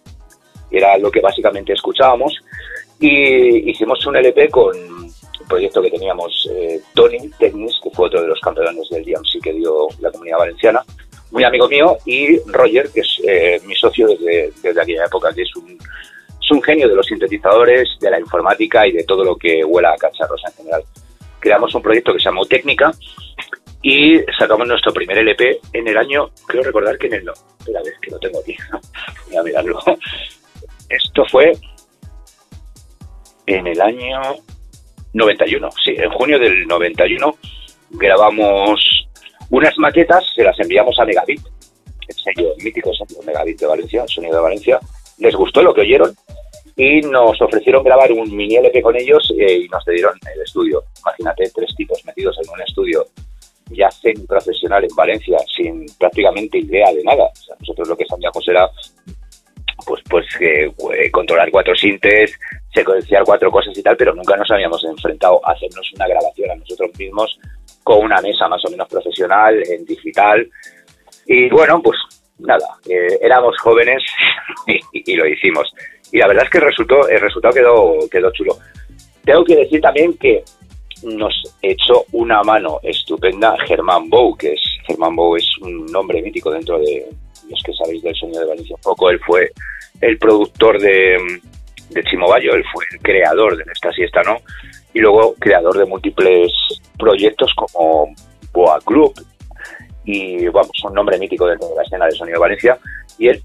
[0.71, 2.35] era lo que básicamente escuchábamos.
[2.99, 8.21] Y hicimos un LP con un proyecto que teníamos eh, Tony Technis, que fue otro
[8.21, 10.85] de los campeones del DMC que dio la comunidad valenciana,
[11.31, 15.43] muy amigo mío, y Roger, que es eh, mi socio desde, desde aquella época, que
[15.43, 15.79] es un
[16.51, 19.97] un genio de los sintetizadores, de la informática y de todo lo que huela a
[19.97, 20.83] cacharros en general.
[21.39, 22.93] Creamos un proyecto que se llamó Técnica
[23.83, 27.83] y sacamos nuestro primer LP en el año, creo recordar que en el no, espera,
[27.83, 28.57] vez que lo tengo aquí,
[29.29, 29.79] voy a mirarlo.
[30.89, 31.53] Esto fue
[33.47, 34.21] en el año
[35.13, 37.37] 91, sí, en junio del 91
[37.91, 39.09] grabamos
[39.51, 41.41] unas maquetas, se las enviamos a Megabit,
[42.07, 42.93] el sello mítico
[43.25, 44.81] Megabit de Valencia, el sonido de Valencia,
[45.21, 46.15] les gustó lo que oyeron
[46.77, 50.83] y nos ofrecieron grabar un mini LP con ellos eh, y nos dieron el estudio.
[51.01, 53.07] Imagínate, tres tipos metidos en un estudio
[53.71, 57.31] ya semi profesional en Valencia, sin prácticamente idea de nada.
[57.61, 58.69] nosotros lo que sabíamos era
[59.87, 60.71] pues pues eh,
[61.11, 62.39] controlar cuatro sintes,
[62.75, 66.57] secuenciar cuatro cosas y tal, pero nunca nos habíamos enfrentado a hacernos una grabación a
[66.57, 67.39] nosotros mismos
[67.83, 70.49] con una mesa más o menos profesional, en digital.
[71.27, 71.99] Y bueno, pues
[72.40, 74.03] nada, eh, éramos jóvenes
[74.92, 75.72] y, lo hicimos.
[76.12, 78.57] Y la verdad es que el resultado, el resultado quedó, quedó chulo.
[79.24, 80.42] Tengo que decir también que
[81.03, 86.50] nos echó una mano estupenda Germán Bou, que es Germán Bou es un nombre mítico
[86.50, 87.07] dentro de,
[87.50, 89.50] los que sabéis del sonido de Valencia poco, él fue
[90.00, 91.16] el productor de,
[91.90, 94.38] de él fue el creador de Esta Siesta No,
[94.94, 96.53] y luego creador de múltiples
[96.98, 98.14] proyectos como
[98.53, 99.12] Boa Club,
[100.05, 102.79] y vamos, un nombre mítico dentro de la escena de sonido de Valencia,
[103.19, 103.43] y él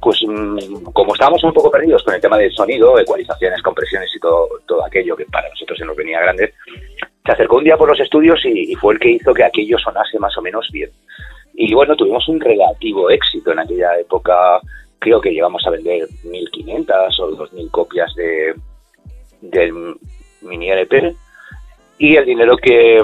[0.00, 4.20] pues mm, como estábamos un poco perdidos con el tema del sonido, ecualizaciones, compresiones y
[4.20, 6.52] todo, todo aquello que para nosotros se nos venía grande,
[7.24, 10.18] se acercó un día por los estudios y, fue el que hizo que aquello sonase
[10.18, 10.90] más o menos bien.
[11.54, 14.60] Y bueno, tuvimos un relativo éxito en aquella época.
[14.98, 18.54] Creo que llegamos a vender 1.500 o 2.000 copias de
[19.40, 19.96] del
[20.42, 21.14] mini LP.
[21.98, 23.00] Y el dinero que,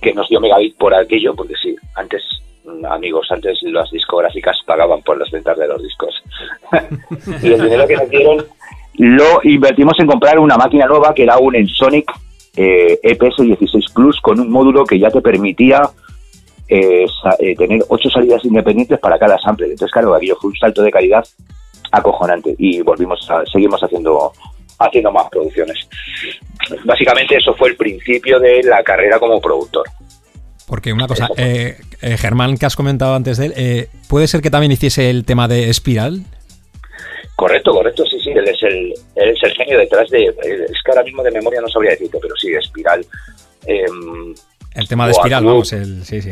[0.00, 2.22] que nos dio Megabit por aquello, porque sí, antes
[2.88, 6.22] amigos, antes las discográficas pagaban por las ventas de los discos.
[7.42, 8.46] y el dinero que nos dieron
[8.98, 12.12] lo invertimos en comprar una máquina nueva que era un Ensonic
[12.56, 15.82] eh, EPS 16 Plus con un módulo que ya te permitía
[16.68, 17.06] eh,
[17.38, 19.66] eh, tener ocho salidas independientes para cada sample.
[19.66, 21.24] Entonces, claro, aquello fue un salto de calidad
[21.90, 24.32] acojonante y volvimos a, seguimos haciendo
[24.86, 25.88] haciendo más producciones.
[26.84, 29.86] Básicamente eso fue el principio de la carrera como productor.
[30.66, 34.40] Porque una cosa, eh, eh, Germán, que has comentado antes de él, eh, ¿puede ser
[34.40, 36.22] que también hiciese el tema de Espiral?
[37.36, 40.24] Correcto, correcto, sí, sí, él es el, es el genio detrás de...
[40.26, 43.04] Es que ahora mismo de memoria no sabría decirte, pero sí, Espiral.
[43.66, 44.34] Em,
[44.74, 46.30] el tema de Espiral, vamos, el, sí, sí.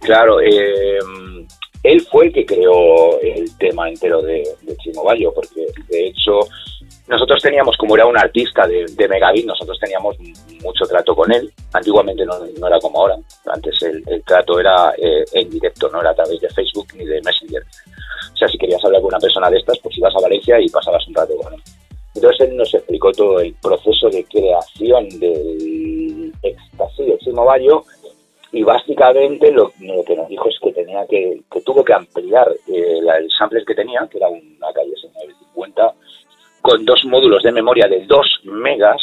[0.00, 1.46] Claro, em,
[1.82, 6.40] él fue el que creó el tema entero de, de Chimo Bayo, porque de hecho
[7.08, 10.16] nosotros teníamos, como era un artista de, de Megabit, nosotros teníamos
[10.62, 11.52] mucho trato con él.
[11.72, 13.16] Antiguamente no, era como ahora.
[13.46, 17.20] Antes el, trato era eh, en directo, no era a través de Facebook ni de
[17.22, 17.62] Messenger.
[18.32, 20.68] O sea, si querías hablar con una persona de estas, pues ibas a Valencia y
[20.68, 21.60] pasabas un rato con él.
[22.14, 27.84] Entonces él nos explicó todo el proceso de creación del éxtasis de Chimo Bayo
[28.52, 29.70] y básicamente lo,
[30.06, 34.06] que nos dijo es que tenía que, tuvo que ampliar eh, el samples que tenía,
[34.10, 35.94] que era una calle 950
[36.62, 39.02] con dos módulos de memoria de 2 megas,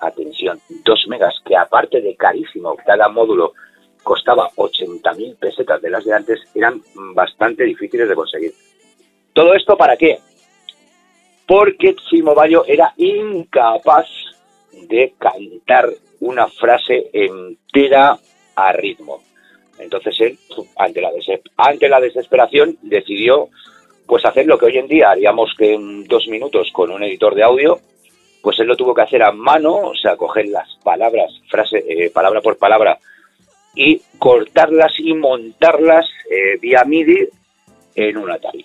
[0.00, 3.54] atención, 2 megas, que aparte de carísimo, cada módulo
[4.02, 6.82] costaba 80.000 pesetas de las de antes, eran
[7.14, 8.52] bastante difíciles de conseguir.
[9.32, 10.18] ¿Todo esto para qué?
[11.46, 14.08] Porque Chimo Bayo era incapaz
[14.88, 15.88] de cantar
[16.20, 18.18] una frase entera
[18.56, 19.22] a ritmo.
[19.78, 20.38] Entonces él,
[20.76, 21.10] ante la,
[21.56, 23.50] ante la desesperación, decidió
[24.06, 27.34] pues hacer lo que hoy en día haríamos que en dos minutos con un editor
[27.34, 27.78] de audio,
[28.42, 32.10] pues él lo tuvo que hacer a mano, o sea, coger las palabras, frase, eh,
[32.10, 32.98] palabra por palabra,
[33.74, 37.28] y cortarlas y montarlas eh, vía MIDI
[37.96, 38.64] en un Atari.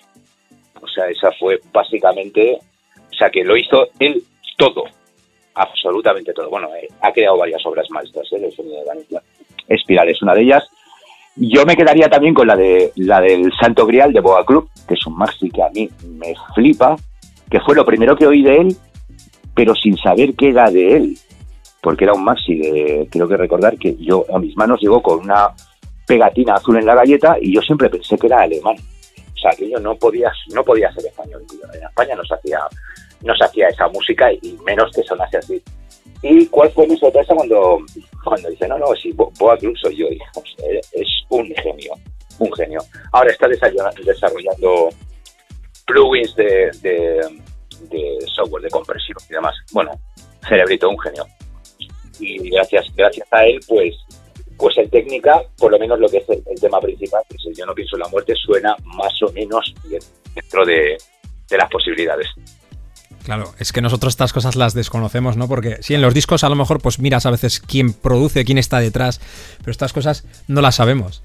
[0.81, 2.59] O sea, esa fue básicamente,
[2.95, 4.23] o sea, que lo hizo él
[4.57, 4.83] todo,
[5.55, 6.49] absolutamente todo.
[6.49, 8.45] Bueno, eh, ha creado varias obras maestras, ¿eh?
[8.45, 9.21] El sonido de Vanilla.
[9.67, 10.69] Espiral es una de ellas.
[11.35, 14.95] Yo me quedaría también con la de la del Santo Grial de Boa Club, que
[14.95, 16.95] es un maxi que a mí me flipa,
[17.49, 18.77] que fue lo primero que oí de él,
[19.55, 21.17] pero sin saber qué era de él,
[21.81, 25.19] porque era un maxi de, creo que recordar que yo a mis manos llegó con
[25.19, 25.49] una
[26.05, 28.75] pegatina azul en la galleta y yo siempre pensé que era alemán.
[29.33, 32.59] O sea, aquello no podía, no podía ser español, En España no se hacía,
[33.23, 35.63] no se hacía esa música y menos que sonase así.
[36.23, 37.79] ¿Y cuál fue mi sorpresa cuando,
[38.23, 40.07] cuando dice, no, no, si Boa Club soy yo?
[40.91, 41.93] es un genio,
[42.39, 42.79] un genio.
[43.11, 44.89] Ahora está desarrollando
[45.85, 46.71] plugins de,
[48.35, 49.55] software de compresión y demás.
[49.71, 49.91] Bueno,
[50.47, 51.25] cerebrito, un genio.
[52.19, 53.95] Y gracias, gracias a él, pues,
[54.57, 57.65] pues en técnica, por lo menos lo que es el, tema principal, que es Yo
[57.65, 59.73] no pienso en la muerte, suena más o menos
[60.35, 60.97] dentro de,
[61.49, 62.27] de las posibilidades.
[63.23, 65.47] Claro, es que nosotros estas cosas las desconocemos, ¿no?
[65.47, 68.57] Porque sí, en los discos a lo mejor pues miras a veces quién produce, quién
[68.57, 69.21] está detrás,
[69.59, 71.21] pero estas cosas no las sabemos.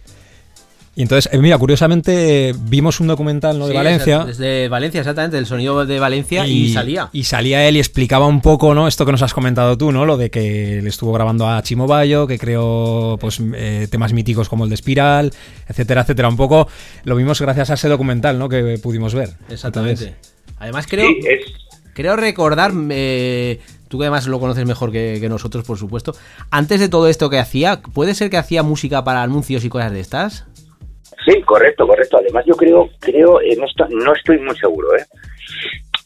[0.96, 3.68] Y entonces, eh, mira, curiosamente vimos un documental ¿no?
[3.68, 4.24] de Valencia.
[4.24, 7.10] Desde Valencia, exactamente, el sonido de Valencia y, salía.
[7.12, 8.88] Y salía él y explicaba un poco, ¿no?
[8.88, 10.06] Esto que nos has comentado tú, ¿no?
[10.06, 14.48] Lo de que le estuvo grabando a Chimo Bayo, que creó pues eh, temas míticos
[14.48, 15.32] como el de Espiral,
[15.68, 16.30] etcétera, etcétera.
[16.30, 16.66] Un poco
[17.04, 18.48] lo vimos gracias a ese documental, ¿no?
[18.48, 19.34] Que pudimos ver.
[19.50, 20.16] Exactamente.
[20.58, 21.10] Además creo...
[21.96, 26.12] Creo recordar, eh, tú que además lo conoces mejor que, nosotros, por supuesto,
[26.50, 29.92] antes de todo esto que hacía, ¿puede ser que hacía música para anuncios y cosas
[29.92, 30.46] de estas?
[31.24, 32.18] Sí, correcto, correcto.
[32.18, 35.06] Además yo creo, creo, esto no estoy muy seguro, ¿eh?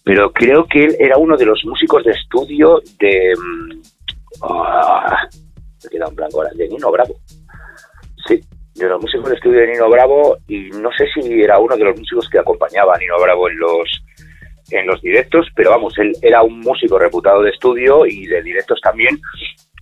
[0.05, 3.35] pero creo que él era uno de los músicos de estudio de...
[3.37, 3.83] Mm,
[4.43, 5.29] ah,
[5.83, 7.17] me queda un blanco ahora, de Nino Bravo.
[8.29, 8.41] Sí,
[8.77, 11.85] de los músicos de estudio de Nino Bravo y no sé si era uno de
[11.85, 13.89] los músicos que acompañaba a Nino Bravo en los
[14.71, 18.81] en los directos, pero vamos, él era un músico reputado de estudio y de directos
[18.83, 19.21] también.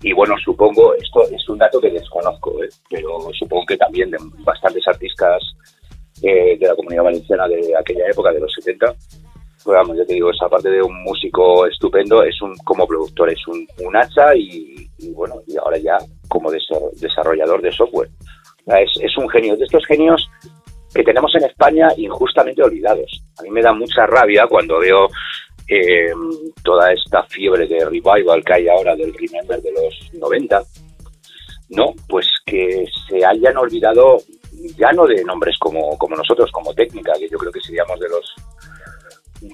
[0.00, 2.68] Y bueno, supongo, esto es un dato que desconozco, ¿eh?
[2.88, 5.42] pero supongo que también de bastantes artistas
[6.22, 8.94] eh, de la comunidad valenciana de aquella época, de los 70.
[9.64, 13.30] Pues vamos, ya te digo, esa parte de un músico estupendo, es un como productor,
[13.30, 18.08] es un, un hacha y, y, bueno, y ahora ya como desarrollador de software.
[18.66, 19.56] Es, es un genio.
[19.56, 20.28] De estos genios
[20.94, 23.22] que tenemos en España injustamente olvidados.
[23.38, 25.08] A mí me da mucha rabia cuando veo
[25.68, 26.12] eh,
[26.62, 30.62] toda esta fiebre de revival que hay ahora del Remember de los 90,
[31.70, 31.94] ¿no?
[32.08, 34.18] Pues que se hayan olvidado
[34.76, 38.08] ya no de nombres como, como nosotros, como técnica, que yo creo que seríamos de
[38.08, 38.34] los,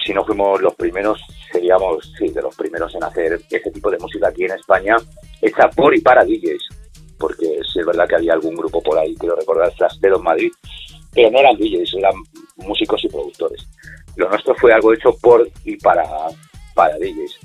[0.05, 1.21] si no fuimos los primeros,
[1.53, 4.97] seríamos, sí, de los primeros en hacer ese tipo de música aquí en España,
[5.43, 6.69] hecha por y para DJs,
[7.19, 10.53] porque si es verdad que había algún grupo por ahí, quiero recordar, Trastero Madrid,
[11.15, 12.15] pero no eran DJs, eran
[12.57, 13.67] músicos y productores.
[14.17, 16.05] Lo nuestro fue algo hecho por y para,
[16.75, 17.39] para DJs.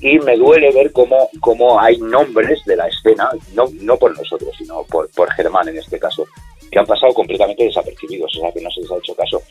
[0.00, 4.54] Y me duele ver cómo, cómo hay nombres de la escena, no, no por nosotros,
[4.56, 6.26] sino por, por Germán en este caso,
[6.70, 9.42] que han pasado completamente desapercibidos, o sea que no se les ha hecho caso.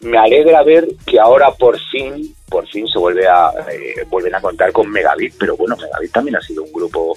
[0.00, 4.40] Me alegra ver que ahora por fin, por fin se vuelve a eh, vuelven a
[4.40, 7.14] contar con Megabit, pero bueno, Megabit también ha sido un grupo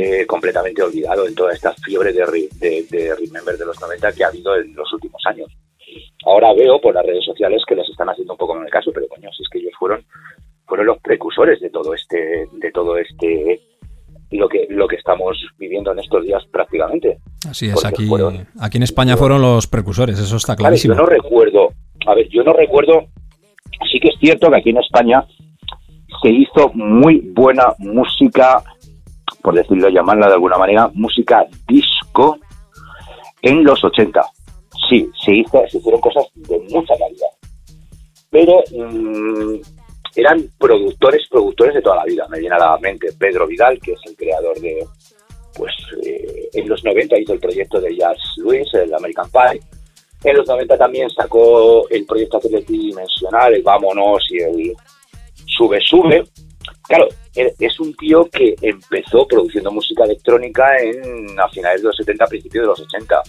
[0.00, 2.22] eh, completamente olvidado en toda esta fiebre de,
[2.60, 5.48] de, de, Remember de los 90 que ha habido en los últimos años.
[6.24, 8.92] Ahora veo por las redes sociales que les están haciendo un poco en el caso,
[8.94, 10.04] pero coño, si es que ellos fueron
[10.66, 13.58] fueron los precursores de todo este de todo este
[14.30, 17.18] lo que lo que estamos viviendo en estos días prácticamente.
[17.50, 18.08] Así es, aquí
[18.60, 20.94] aquí en España fueron los precursores, eso está clarísimo.
[20.94, 21.72] yo no recuerdo,
[22.06, 23.08] a ver, yo no recuerdo,
[23.90, 25.26] sí que es cierto que aquí en España
[26.22, 28.62] se hizo muy buena música
[29.42, 32.38] por decirlo, llamarla de alguna manera, música disco
[33.42, 34.20] en los 80.
[34.88, 37.28] Sí, se, hizo, se hicieron cosas de mucha calidad.
[38.30, 39.60] Pero mm,
[40.16, 42.26] eran productores, productores de toda la vida.
[42.28, 44.86] Me viene a la mente Pedro Vidal, que es el creador de,
[45.54, 45.72] pues,
[46.04, 49.60] eh, en los 90 hizo el proyecto de Jazz Luis, el American Pie.
[50.24, 54.76] En los 90 también sacó el proyecto tridimensional, el Vámonos y el
[55.46, 56.24] Sube Sube.
[56.88, 57.06] Claro,
[57.58, 62.62] es un tío que empezó produciendo música electrónica en, a finales de los 70, principios
[62.62, 63.22] de los 80.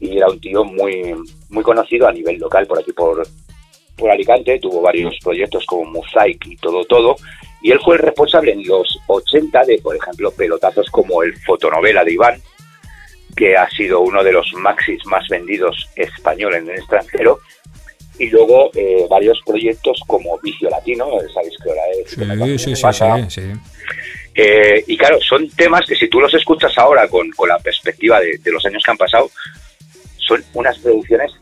[0.00, 1.14] Y era un tío muy,
[1.50, 3.26] muy conocido a nivel local por aquí, por,
[3.96, 4.58] por Alicante.
[4.58, 7.16] Tuvo varios proyectos como Mosaic y todo, todo.
[7.62, 12.04] Y él fue el responsable en los 80 de, por ejemplo, pelotazos como el fotonovela
[12.04, 12.40] de Iván,
[13.36, 17.38] que ha sido uno de los maxis más vendidos españoles en el extranjero
[18.18, 22.10] y luego eh, varios proyectos como Vicio Latino, sabéis que ahora es.
[22.10, 23.52] Sí, sí, sí, sí,
[24.36, 28.18] eh, y claro, son temas que si tú los escuchas ahora con, con la perspectiva
[28.20, 29.30] de, los años que han pasado,
[30.16, 31.32] son unas producciones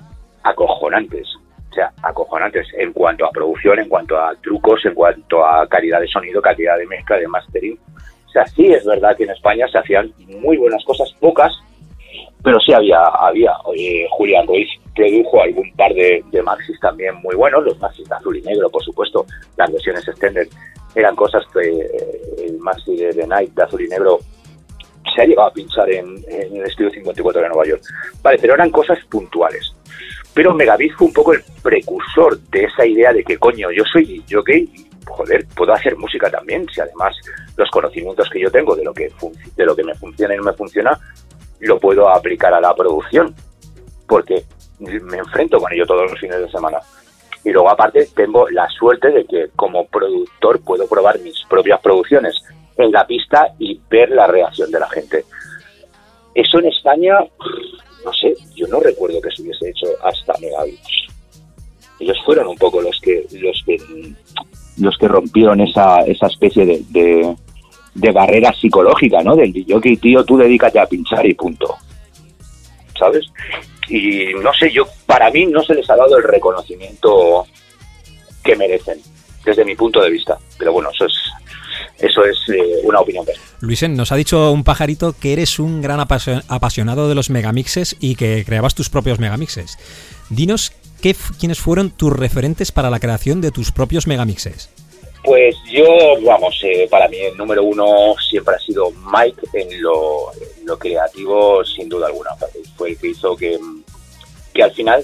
[0.43, 1.27] acojonantes.
[1.71, 6.01] O sea, acojonantes en cuanto a producción, en cuanto a trucos, en cuanto a calidad
[6.01, 7.79] de sonido, calidad de mezcla, de mastering.
[8.27, 11.53] O sea, sí es verdad que en España se hacían muy buenas cosas, pocas,
[12.45, 13.53] pero sí había, había.
[13.65, 18.37] Oye, Julián Ruiz produjo algún par de, maxis también muy buenos, los maxis de azul
[18.37, 19.27] y negro, por supuesto,
[19.57, 20.49] las versiones extended
[20.95, 24.19] eran cosas que eh, el maxi de The Night de azul y negro
[25.15, 27.83] se ha llegado a pinchar en, el estudio 54 de Nueva York.
[28.23, 29.75] Vale, pero eran cosas puntuales.
[30.35, 34.25] Pero Megabit fue un poco el precursor de esa idea de que, coño, yo soy
[34.31, 37.15] jockey y, joder, puedo hacer música también, si además
[37.57, 39.11] los conocimientos que yo tengo de lo que,
[39.57, 40.99] de lo que me funciona y no me funciona,
[41.61, 43.35] lo puedo aplicar a la producción.
[44.07, 44.45] Porque
[44.83, 46.79] me enfrento con ello todos los fines de semana.
[47.45, 52.35] Y luego aparte tengo la suerte de que como productor puedo probar mis propias producciones
[52.77, 55.25] en la pista y ver la reacción de la gente.
[56.35, 57.19] Eso en España,
[58.05, 60.81] no sé, yo no recuerdo que se hubiese hecho hasta Megabit.
[62.01, 63.77] Ellos fueron un poco los que los que
[64.79, 67.37] los que rompieron esa, esa especie de,
[67.95, 69.37] de, barrera psicológica, ¿no?
[69.37, 71.77] Del que tío, tú dedícate a pinchar y punto.
[72.99, 73.27] ¿Sabes?
[73.89, 77.47] Y no sé, yo para mí no se les ha dado el reconocimiento
[78.43, 79.01] que merecen,
[79.45, 80.39] desde mi punto de vista.
[80.59, 81.15] Pero bueno, eso es
[81.99, 83.51] eso es eh, una opinión personal.
[83.61, 88.17] Luisen, nos ha dicho un pajarito que eres un gran apasionado de los megamixes y
[88.17, 89.79] que creabas tus propios megamixes.
[90.29, 94.71] Dinos qué, quiénes fueron tus referentes para la creación de tus propios megamixes.
[95.25, 95.85] Pues yo,
[96.23, 100.33] vamos, eh, para mí el número uno siempre ha sido Mike en lo,
[100.79, 102.31] creativo, sin duda alguna.
[102.77, 103.57] Fue el que hizo que,
[104.53, 105.03] que al final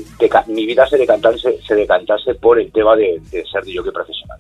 [0.48, 4.38] mi vida se decantase, se decantase por el tema de, ser de profesional.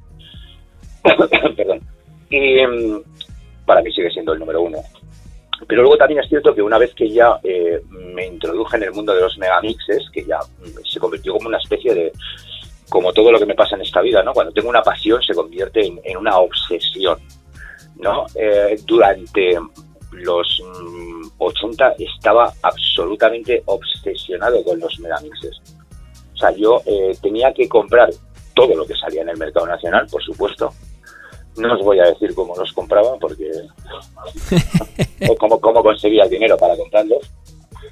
[1.56, 1.80] Perdón.
[2.28, 3.02] Y mm,
[3.64, 4.78] para mí sigue siendo el número uno.
[5.68, 8.92] Pero luego también es cierto que una vez que ya eh, me introduje en el
[8.92, 12.12] mundo de los megamixes, que ya mm, se convirtió como una especie de,
[12.88, 14.32] como todo lo que me pasa en esta vida, ¿no?
[14.32, 17.18] Cuando tengo una pasión se convierte en, una obsesión,
[17.96, 18.26] ¿no?
[18.34, 19.58] Eh, durante
[20.12, 20.62] los
[21.38, 25.60] 80 80 estaba absolutamente obsesionado con los megamixes.
[26.34, 28.08] O sea, yo eh, tenía que comprar
[28.54, 30.72] todo lo que salía en el mercado nacional, por supuesto.
[31.56, 33.50] No os voy a decir cómo los compraba, porque.
[35.28, 37.30] o cómo, cómo conseguía el dinero para comprarlos.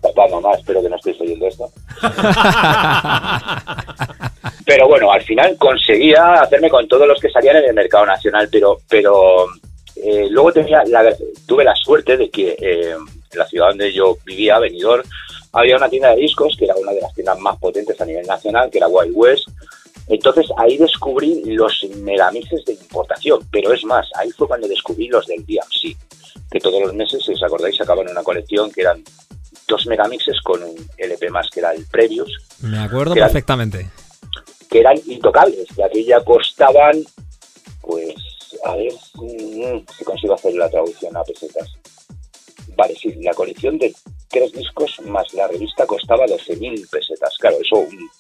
[0.00, 1.68] Papá, mamá, espero que no estéis oyendo esto.
[4.66, 8.48] pero bueno, al final conseguía hacerme con todos los que salían en el mercado nacional,
[8.50, 9.46] pero, pero
[9.94, 10.82] eh, luego tenía
[11.46, 15.04] tuve la suerte de que eh, en la ciudad donde yo vivía, Benidorm,
[15.52, 18.26] había una tienda de discos que era una de las tiendas más potentes a nivel
[18.26, 19.48] nacional, que era Wild West.
[20.08, 25.28] Entonces ahí descubrí los megamixes de importación, pero es más, ahí fue cuando descubrí los
[25.28, 25.96] del DMC,
[26.50, 29.02] que todos los meses, si os acordáis, sacaban una colección que eran
[29.68, 32.30] dos megamixes con un LP más que era el Previous.
[32.62, 33.88] Me acuerdo perfectamente.
[34.70, 37.04] Que eran intocables, que aquella costaban,
[37.80, 38.14] pues,
[38.64, 41.68] a ver mm, si consigo hacer la traducción a pesetas.
[42.76, 43.94] Vale, sí, la colección de
[44.28, 47.36] tres discos más la revista costaba 12.000 pesetas.
[47.38, 48.10] Claro, eso un,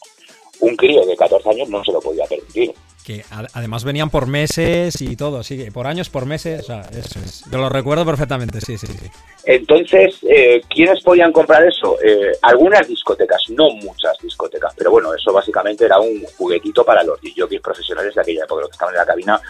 [0.60, 2.74] un crío de 14 años no se lo podía permitir
[3.06, 7.20] que además venían por meses y todo, sí, por años, por meses, o sea, eso
[7.20, 9.08] es, yo lo recuerdo perfectamente, sí, sí, sí.
[9.44, 11.96] Entonces, eh, ¿quiénes podían comprar eso?
[12.02, 17.20] Eh, algunas discotecas, no muchas discotecas, pero bueno, eso básicamente era un juguetito para los
[17.20, 19.40] jockeys profesionales de aquella época, los que estaban en la cabina,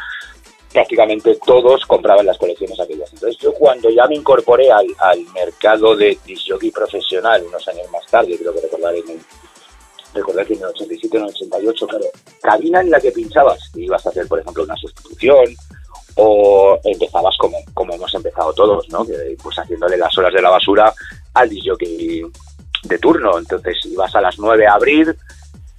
[0.70, 3.10] prácticamente todos compraban las colecciones aquellas.
[3.14, 4.86] Entonces yo cuando ya me incorporé al,
[5.32, 9.20] mercado de disjockey profesional unos años más tarde, creo que recordar en el
[10.16, 12.04] recordar que en el 87 en el 88, claro,
[12.42, 15.54] cabina en la que pinchabas, ibas a hacer, por ejemplo, una sustitución,
[16.16, 19.06] o empezabas como, como hemos empezado todos, ¿no?
[19.42, 20.92] pues haciéndole las horas de la basura
[21.34, 22.22] al disjockey
[22.84, 23.38] de turno.
[23.38, 25.14] Entonces ibas a las 9 a abrir,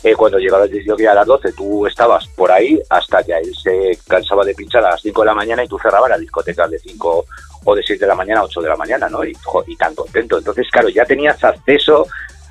[0.04, 3.52] eh, cuando llegaba el disjockey a las 12 tú estabas por ahí hasta que él
[3.56, 6.68] se cansaba de pinchar a las 5 de la mañana y tú cerrabas la discoteca
[6.68, 7.26] de 5
[7.66, 9.26] o de 6 de la mañana a 8 de la mañana, ¿no?
[9.26, 9.36] Y,
[9.66, 10.38] y tan contento.
[10.38, 12.06] Entonces, claro, ya tenías acceso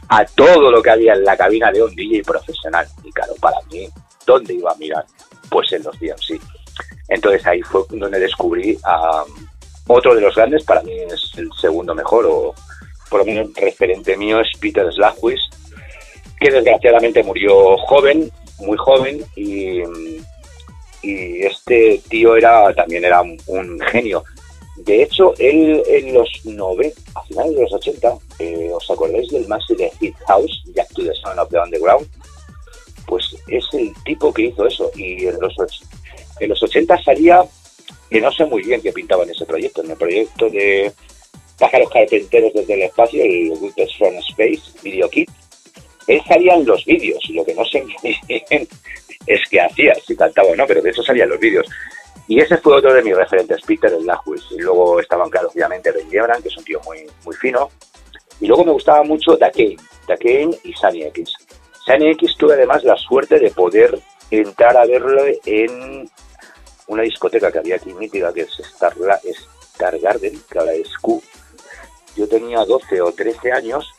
[0.09, 2.87] a todo lo que había en la cabina de un DJ profesional.
[3.05, 3.89] Y claro, para mí,
[4.27, 5.05] ¿dónde iba a mirar?
[5.51, 6.39] Pues en los sí.
[7.09, 9.25] Entonces ahí fue donde descubrí a
[9.87, 12.55] otro de los grandes, para mí es el segundo mejor, o
[13.09, 15.41] por lo menos referente mío es Peter Slagwis,
[16.41, 19.83] que desgraciadamente murió joven, muy joven, y,
[21.03, 24.25] y este tío era también era un genio.
[24.87, 29.49] De hecho, él en los 90, a finales de los 80, eh, ¿os acordáis del
[29.49, 32.07] máster de Hit House, Jack to the Sound of the Underground?
[33.09, 34.89] Pues es el tipo que hizo eso.
[34.95, 35.57] Y en los,
[36.39, 37.45] en los 80 salía,
[38.09, 40.93] que no sé muy bien qué pintaba en ese proyecto, en el proyecto de
[41.59, 45.29] Pájaros Carpinteros desde el Espacio, el Whippets from Space, Video Kit.
[46.07, 48.69] Él salía en los vídeos, lo que no sé bien
[49.27, 51.67] es que hacía, si cantaba o no, pero de eso salían los vídeos.
[52.29, 54.07] Y ese fue otro de mis referentes, Peter el
[54.51, 57.71] Y luego estaban, claro, obviamente Ben Gebran, que es un tío muy, muy fino.
[58.41, 59.77] Y luego me gustaba mucho Dakane,
[60.09, 61.33] Dakane y Sunny X.
[61.85, 63.99] Sunny X tuve además la suerte de poder
[64.31, 66.11] entrar a verlo en
[66.89, 68.95] una discoteca que había aquí mítica, que es Star,
[69.73, 71.23] Star Garden, que ahora es Q.
[72.17, 73.93] Yo tenía 12 o 13 años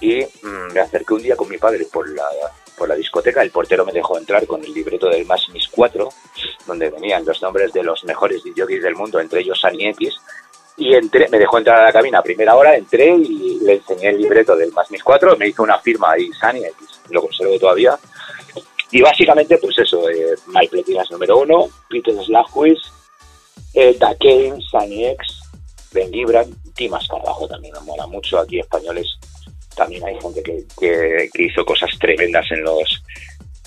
[0.00, 2.24] y mm, me acerqué un día con mi padre por la
[2.86, 6.08] la discoteca, el portero me dejó entrar con el libreto del Más Mis 4,
[6.66, 10.16] donde venían los nombres de los mejores DJs del mundo, entre ellos Sani X,
[10.76, 14.08] y entré, me dejó entrar a la cabina a primera hora, entré y le enseñé
[14.08, 17.58] el libreto del Más Mis 4, me hizo una firma ahí, Sani X, lo conservo
[17.58, 17.98] todavía,
[18.90, 20.34] y básicamente, pues eso, eh,
[20.70, 22.78] Pletinas número uno, Peter Slaghuis,
[23.74, 25.40] eh, Dakane, Sani X,
[25.92, 29.18] Ben Gibran, Timas Carbajo también me mola mucho, aquí españoles
[29.74, 33.02] también hay gente que, que, hizo cosas tremendas en los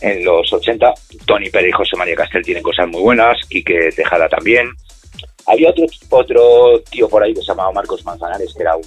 [0.01, 0.93] en los 80.
[1.25, 4.69] Tony Pérez y José María Castel tienen cosas muy buenas, Quique Tejada también.
[5.45, 8.83] Había otro, otro tío por ahí que se llamaba Marcos Manzanares, que era un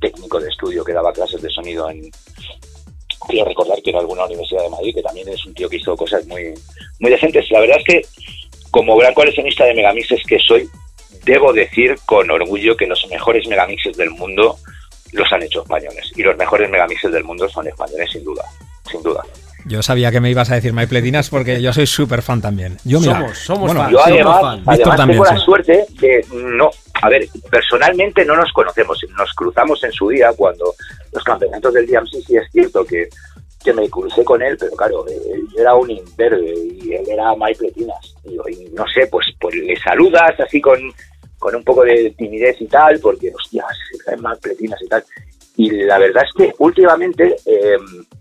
[0.00, 2.10] técnico de estudio que daba clases de sonido en,
[3.28, 5.96] quiero recordar que en alguna universidad de Madrid, que también es un tío que hizo
[5.96, 6.54] cosas muy,
[7.00, 7.50] muy decentes.
[7.50, 8.02] La verdad es que,
[8.70, 10.68] como gran coleccionista de megamixes que soy,
[11.24, 14.56] debo decir con orgullo que los mejores megamixes del mundo
[15.12, 16.10] los han hecho españoles.
[16.16, 18.44] Y los mejores megamixes del mundo son españoles, sin duda.
[18.90, 19.22] Sin duda.
[19.64, 22.78] Yo sabía que me ibas a decir Pletinas porque yo soy súper fan también.
[22.84, 24.60] Yo, somos, somos fan, Yo además,
[25.06, 30.08] tengo la suerte de no, a ver, personalmente no nos conocemos, nos cruzamos en su
[30.08, 30.74] día cuando
[31.12, 33.08] los campeonatos del DMC sí es cierto que,
[33.64, 37.58] que me crucé con él, pero claro, él era un imberbe y él era Mike
[37.58, 38.14] Pletinas.
[38.24, 40.80] Y, y, no sé, pues, pues le saludas así con,
[41.42, 45.04] con un poco de timidez y tal, porque, hostia, se caen mal pletinas y tal.
[45.56, 47.76] Y la verdad es que últimamente eh,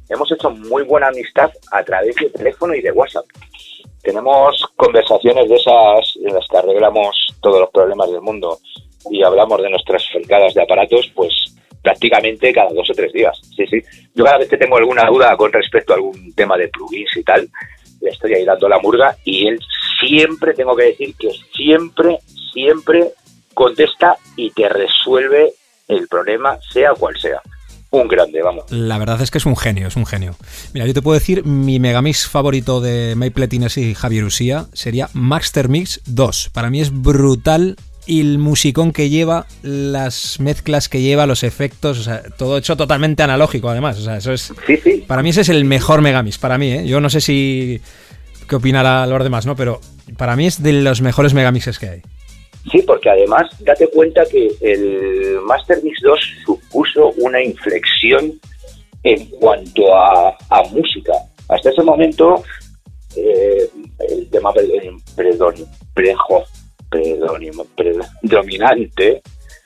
[0.09, 3.25] hemos hecho muy buena amistad a través de teléfono y de WhatsApp.
[4.01, 8.57] Tenemos conversaciones de esas en las que arreglamos todos los problemas del mundo
[9.11, 11.31] y hablamos de nuestras fricadas de aparatos, pues
[11.83, 13.39] prácticamente cada dos o tres días.
[13.55, 13.83] Sí, sí.
[14.15, 17.23] Yo cada vez que tengo alguna duda con respecto a algún tema de plugins y
[17.23, 17.47] tal,
[18.01, 19.59] le estoy ahí dando la murga y él
[19.99, 22.17] siempre, tengo que decir que siempre,
[22.53, 23.13] siempre
[23.53, 25.53] contesta y te resuelve
[25.87, 27.41] el problema, sea cual sea.
[27.91, 28.71] Un grande, vamos.
[28.71, 30.35] La verdad es que es un genio, es un genio.
[30.73, 35.67] Mira, yo te puedo decir, mi megamix favorito de Maple y Javier Usía sería Master
[35.67, 36.51] Mix 2.
[36.53, 37.75] Para mí es brutal
[38.05, 42.77] y el musicón que lleva, las mezclas que lleva, los efectos, o sea, todo hecho
[42.77, 43.99] totalmente analógico además.
[43.99, 44.53] O sea, eso es.
[44.65, 45.03] Sí, sí.
[45.05, 46.87] Para mí ese es el mejor Megamix, para mí, ¿eh?
[46.87, 47.81] Yo no sé si.
[48.47, 49.57] qué opinará los demás, ¿no?
[49.57, 49.81] Pero
[50.17, 52.01] para mí es de los mejores Megamixes que hay.
[52.69, 58.39] Sí, porque además, date cuenta que el Master Mix 2 supuso una inflexión
[59.03, 61.13] en cuanto a, a música.
[61.47, 62.43] Hasta ese momento,
[63.15, 63.69] eh,
[64.09, 64.53] el tema
[65.95, 66.43] prejo,
[66.89, 69.21] predominante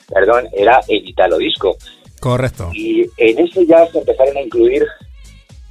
[0.08, 1.78] perdón, era el italo disco.
[2.20, 2.70] Correcto.
[2.74, 4.86] Y en ese ya se empezaron a incluir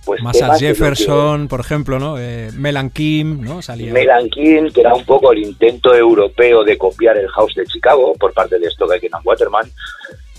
[0.04, 2.18] pues Massas Jefferson, por ejemplo, ¿no?
[2.18, 3.62] Eh, Melan Kim, ¿no?
[3.62, 3.92] Salía.
[3.92, 8.14] Melan Kim, que era un poco el intento europeo de copiar el house de Chicago
[8.18, 9.66] por parte de Stoker Waterman.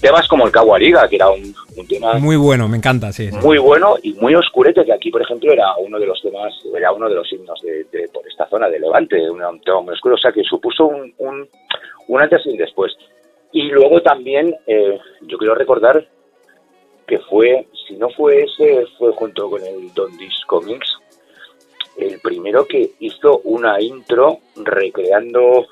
[0.01, 1.55] Temas como el Kawariga, que era un,
[1.87, 2.15] tema...
[2.15, 5.75] Muy bueno, me encanta, sí, Muy bueno y muy oscurete, que aquí, por ejemplo, era
[5.77, 9.17] uno de los temas, era uno de los himnos de, por esta zona de Levante,
[9.29, 12.91] un, tema muy oscuro, o sea, que supuso un, un, antes y un después.
[13.51, 16.05] Y luego también, eh, yo quiero recordar
[17.07, 20.97] que fue, si no fue ese, fue junto con el Don Disco Mix,
[21.97, 25.67] el primero que hizo una intro recreando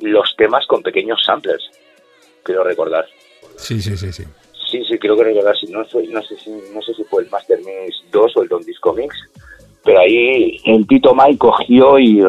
[0.00, 1.70] los temas con pequeños samplers,
[2.42, 3.06] quiero recordar.
[3.56, 4.24] Sí, sí, sí, sí.
[4.70, 7.22] Sí, sí, creo que recordar, si no, fue, no, sé si, no sé si fue
[7.22, 9.16] el Master Mix 2 o el Don Disco Mix,
[9.82, 12.22] pero ahí el Tito Mike cogió y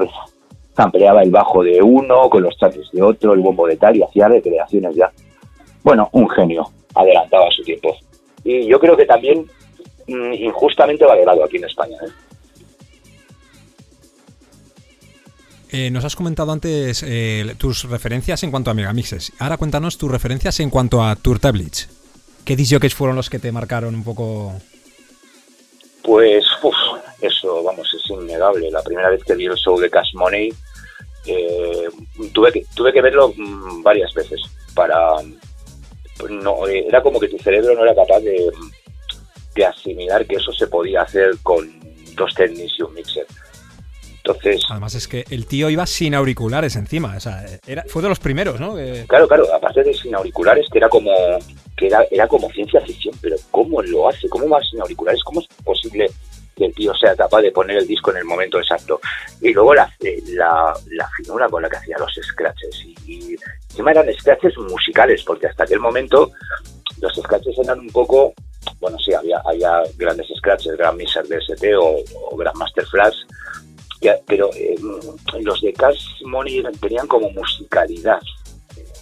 [0.75, 4.03] sampleaba el bajo de uno con los chantes de otro, el bombo de tal y
[4.03, 5.11] hacía recreaciones ya.
[5.83, 6.63] Bueno, un genio,
[6.95, 7.95] adelantaba su tiempo
[8.43, 9.49] y yo creo que también
[10.07, 11.97] mm, injustamente valorado aquí en España.
[12.01, 12.11] ¿eh?
[15.71, 19.33] Eh, nos has comentado antes eh, tus referencias en cuanto a megamixes.
[19.39, 21.89] Ahora cuéntanos tus referencias en cuanto a Tour Tablets.
[22.43, 24.53] ¿Qué disjockeys fueron los que te marcaron un poco?
[26.01, 26.43] Pues
[27.21, 28.71] eso, vamos, es innegable.
[28.71, 30.51] La primera vez que vi el show de Cash Money
[32.33, 34.41] tuve, que, tuve que verlo mm, varias veces
[34.73, 34.97] para,
[36.29, 38.51] no, eh, era como que tu cerebro no era capaz de,
[39.65, 41.69] asimilar que eso se podía hacer con
[42.15, 43.25] dos tenis y un mixer.
[44.17, 48.07] Entonces, Además es que el tío iba sin auriculares encima, o sea, era, fue de
[48.07, 48.75] los primeros, ¿no?
[49.07, 51.11] Claro, claro, aparte de sin auriculares, que era como
[51.75, 54.29] que era, era como ciencia ficción, pero ¿cómo lo hace?
[54.29, 55.21] ¿Cómo va sin auriculares?
[55.23, 56.09] ¿Cómo es posible
[56.59, 58.99] que el tío sea capaz de poner el disco en el momento exacto.
[59.41, 60.73] Y luego la, eh, la,
[61.17, 62.85] finura con la que hacía los scratches.
[63.07, 63.35] Y,
[63.69, 66.31] encima eran scratches musicales, porque hasta aquel momento
[67.01, 68.33] los scratches eran un poco,
[68.79, 73.17] bueno, sí, había, había grandes scratches, Grand Miser DST o, o Grand Master Flash,
[74.27, 74.75] pero eh,
[75.41, 78.19] los de Cash Money tenían como musicalidad.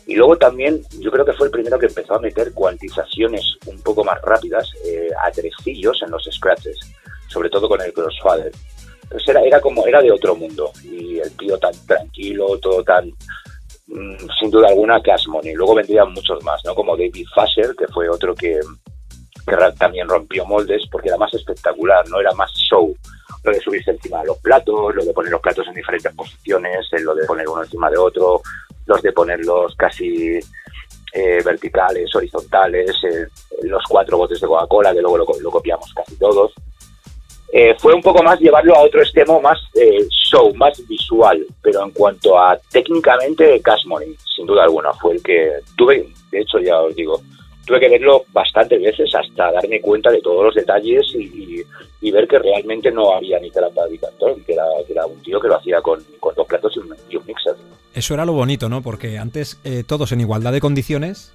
[0.06, 3.80] Y luego también yo creo que fue el primero que empezó a meter cuantizaciones un
[3.82, 6.80] poco más rápidas eh, a en los scratches
[7.28, 8.52] sobre todo con el Crossfather.
[9.04, 13.12] Entonces era, era como, era de otro mundo, y el tío tan tranquilo, todo tan,
[13.88, 15.54] sin duda alguna, que Asmoni.
[15.54, 16.76] Luego vendrían muchos más, ¿no?
[16.76, 18.60] Como David Fasher, que fue otro que,
[19.46, 22.20] que también rompió moldes, porque era más espectacular, ¿no?
[22.20, 22.96] Era más show.
[23.44, 26.88] Lo de subirse encima de los platos, lo de poner los platos en diferentes posiciones,
[27.00, 28.42] lo de poner uno encima de otro,
[28.86, 30.40] los de ponerlos casi
[31.14, 33.28] eh, verticales, horizontales, eh,
[33.64, 36.54] los cuatro botes de Coca-Cola, que luego lo, lo, copiamos casi todos.
[37.54, 41.84] Eh, fue un poco más llevarlo a otro extremo más eh, show, más visual, pero
[41.84, 46.60] en cuanto a técnicamente Cash Money, sin duda alguna, fue el que tuve, de hecho
[46.60, 47.22] ya os digo,
[47.66, 51.64] tuve que verlo bastantes veces hasta darme cuenta de todos los detalles y,
[52.10, 55.50] ver que realmente no había ni trampa de que era, que era un tío que
[55.50, 56.00] lo hacía con,
[56.36, 56.80] dos platos y
[57.18, 57.54] un, mixer.
[57.94, 58.82] Eso era lo bonito, ¿no?
[58.82, 61.34] Porque antes eh, todos en igualdad de condiciones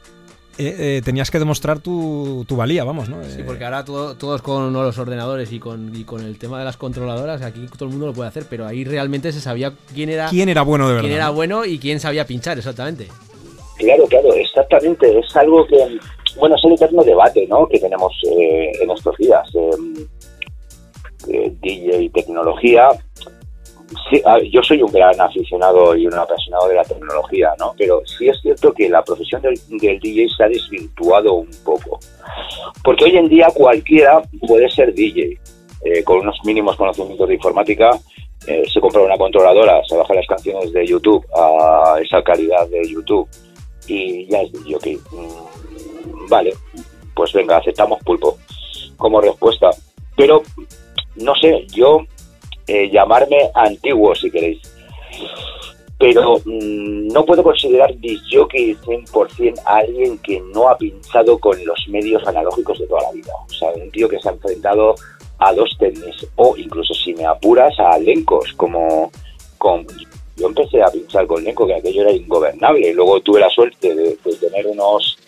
[0.59, 3.22] eh, eh, tenías que demostrar tu, valía, vamos, ¿no?
[3.24, 6.76] Sí, porque ahora todos con los ordenadores y con, y con el tema de las
[6.76, 10.28] controladoras, aquí todo el mundo lo puede hacer, pero ahí realmente se sabía quién era,
[10.28, 11.09] quién era bueno de verdad.
[11.09, 13.09] Quién era bueno y quién sabía pinchar, exactamente.
[13.78, 15.18] Claro, claro, exactamente.
[15.18, 15.98] Es algo que,
[16.36, 17.66] bueno, es el eterno debate, ¿no?
[17.66, 19.48] Que tenemos eh, en estos días.
[21.24, 22.88] DJ y tecnología
[24.51, 27.74] Yo soy un gran aficionado y un apasionado de la tecnología, ¿no?
[27.76, 31.99] Pero sí es cierto que la profesión del, DJ se ha desvirtuado un poco.
[32.84, 35.38] Porque hoy en día cualquiera puede ser DJ.
[35.84, 37.90] Eh, con unos mínimos conocimientos de informática,
[38.47, 42.88] eh, se compra una controladora, se baja las canciones de YouTube a esa calidad de
[42.88, 43.28] YouTube
[43.88, 44.99] y ya es DJ.
[45.11, 46.53] Mm, vale,
[47.14, 48.38] pues venga, aceptamos pulpo
[48.97, 49.70] como respuesta.
[50.16, 50.43] Pero,
[51.16, 52.05] no sé, yo
[52.66, 54.60] eh, llamarme antiguo si queréis.
[55.98, 61.86] Pero mm, no puedo considerar disjockey 100% a alguien que no ha pinchado con los
[61.88, 63.32] medios analógicos de toda la vida.
[63.46, 64.94] O sea, un tío que se ha enfrentado
[65.42, 69.10] a dos tenis o incluso si me apuras a lencos como
[70.36, 74.16] yo empecé a pinchar con Lenco que aquello era ingobernable luego tuve la suerte de,
[74.40, 75.18] tener unos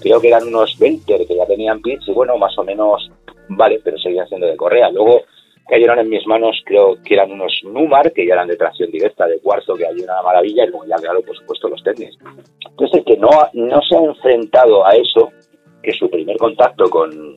[0.00, 3.10] creo que eran unos 20 que ya tenían pitch y bueno más o menos
[3.48, 5.22] vale pero seguían siendo de correa luego
[5.68, 9.26] cayeron en mis manos creo que eran unos Numar que ya eran de tracción directa
[9.26, 12.16] de cuarzo que hay una maravilla y luego ya claro por supuesto los tenis
[12.68, 15.32] entonces el que no no se ha enfrentado a eso
[15.82, 17.34] que su primer contacto con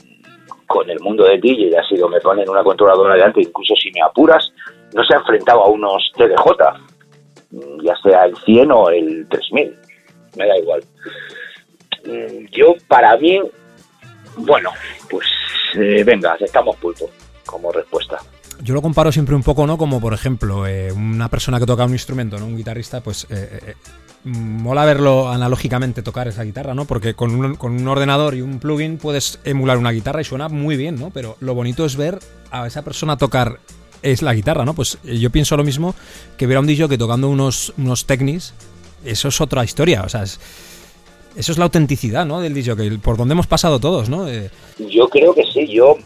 [0.67, 4.01] con el mundo de DJ ha sido me ponen una controladora delante, incluso si me
[4.01, 4.53] apuras,
[4.93, 9.73] no se ha enfrentado a unos TDJ, ya sea el 100 o el 3000,
[10.37, 10.83] me da igual.
[12.05, 13.39] Mm, yo, para mí,
[14.35, 14.71] bueno,
[15.09, 15.25] pues
[15.75, 17.09] eh, venga, aceptamos pulpo
[17.47, 18.19] como respuesta.
[18.61, 19.79] Yo lo comparo siempre un poco, ¿no?
[19.79, 22.45] Como por ejemplo, eh, una persona que toca un instrumento, ¿no?
[22.45, 23.73] Un guitarrista, pues eh,
[24.23, 26.85] mola verlo analógicamente tocar esa guitarra, ¿no?
[26.85, 30.49] Porque con un, con un ordenador y un plugin puedes emular una guitarra y suena
[30.49, 31.09] muy bien, ¿no?
[31.09, 32.19] Pero lo bonito es ver
[32.51, 33.59] a esa persona tocar
[34.01, 34.73] es la guitarra, ¿no?
[34.73, 35.95] Pues eh, yo pienso lo mismo
[36.37, 38.53] que ver a un DJ que tocando unos, unos technics,
[39.05, 40.41] eso es otra historia, o sea, eso
[41.51, 42.41] es la autenticidad, ¿no?
[42.41, 44.27] Del DJ, por donde hemos pasado todos, ¿no?
[44.27, 44.49] Eh,
[44.89, 45.97] yo creo que sí, yo,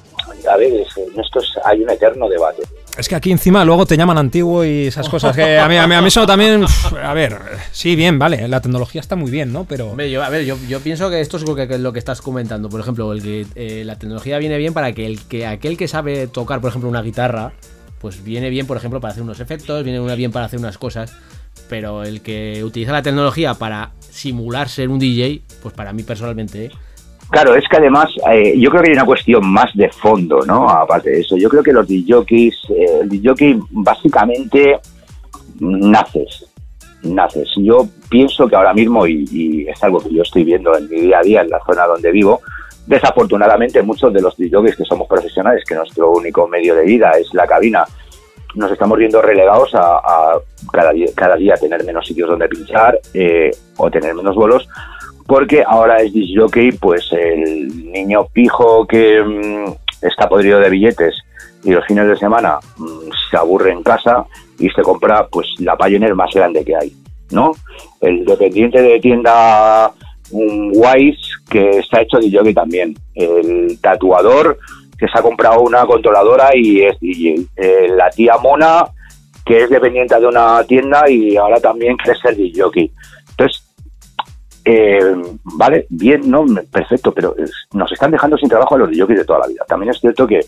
[0.50, 2.64] a ver, en esto hay un eterno debate.
[2.98, 5.34] Es que aquí encima luego te llaman antiguo y esas cosas.
[5.36, 6.66] Que a mí, a mí, eso también.
[7.02, 7.38] a ver,
[7.72, 8.48] sí, bien, vale.
[8.48, 9.64] La tecnología está muy bien, ¿no?
[9.64, 9.92] Pero.
[9.92, 12.70] a ver, yo, yo pienso que esto es lo que, lo que estás comentando.
[12.70, 15.88] Por ejemplo, el que eh, la tecnología viene bien para que, el, que aquel que
[15.88, 17.54] sabe tocar, por ejemplo, una guitarra,
[18.00, 21.14] pues viene bien, por ejemplo, para hacer unos efectos, viene bien para hacer unas cosas.
[21.70, 26.72] Pero el que utiliza la tecnología para simular ser un DJ, pues para mí personalmente
[27.32, 30.70] Claro, es que además eh, yo creo que hay una cuestión más de fondo, ¿no?
[30.70, 34.82] Aparte de eso, yo creo que los DJs, eh, el DJ básicamente
[35.62, 36.46] naces,
[37.04, 37.50] naces.
[37.56, 41.20] Yo pienso que ahora mismo, y, es algo que yo estoy viendo en mi día
[41.20, 42.42] a día en la zona donde vivo,
[42.86, 47.34] desafortunadamente muchos de los DJs que somos profesionales, que nuestro único medio de vida es
[47.34, 47.86] la cabina,
[48.56, 50.34] nos estamos viendo relegados a,
[50.70, 54.68] cada, día, cada día tener menos sitios donde pinchar eh, o tener menos bolos
[55.32, 59.72] porque ahora es disjockey, pues el niño pijo que mm,
[60.06, 61.16] está podrido de billetes
[61.64, 64.26] y los fines de semana mm, se aburre en casa
[64.60, 66.92] y se compra pues la Pioneer más grande que hay,
[67.30, 67.54] ¿no?
[68.02, 69.94] El dependiente de tienda
[70.32, 74.60] un Wise que está hecho DJ también, el tatuador
[75.00, 78.84] que se ha comprado una controladora y es DJ, eh, la tía mona
[79.46, 82.92] que es dependiente de una tienda y ahora también quiere ser DJ.
[84.64, 87.36] Eh, vale, bien, no, perfecto, pero
[87.74, 89.66] nos están dejando sin trabajo a los DJs de toda la vida.
[89.68, 90.40] También es cierto que,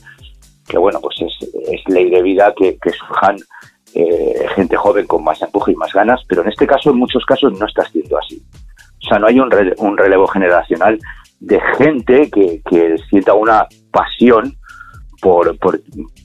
[0.67, 3.37] que bueno, pues es, ley de vida que, surjan
[3.95, 7.25] eh, gente joven con más empuje y más ganas, pero en este caso, en muchos
[7.25, 8.41] casos, no está siendo así.
[9.03, 10.99] O sea, no hay un, un relevo generacional
[11.39, 14.55] de gente que, que sienta una pasión
[15.21, 15.79] por, por,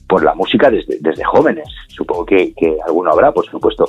[0.07, 1.67] por, la música desde, desde jóvenes.
[1.89, 3.85] Supongo que, que alguno habrá, por supuesto,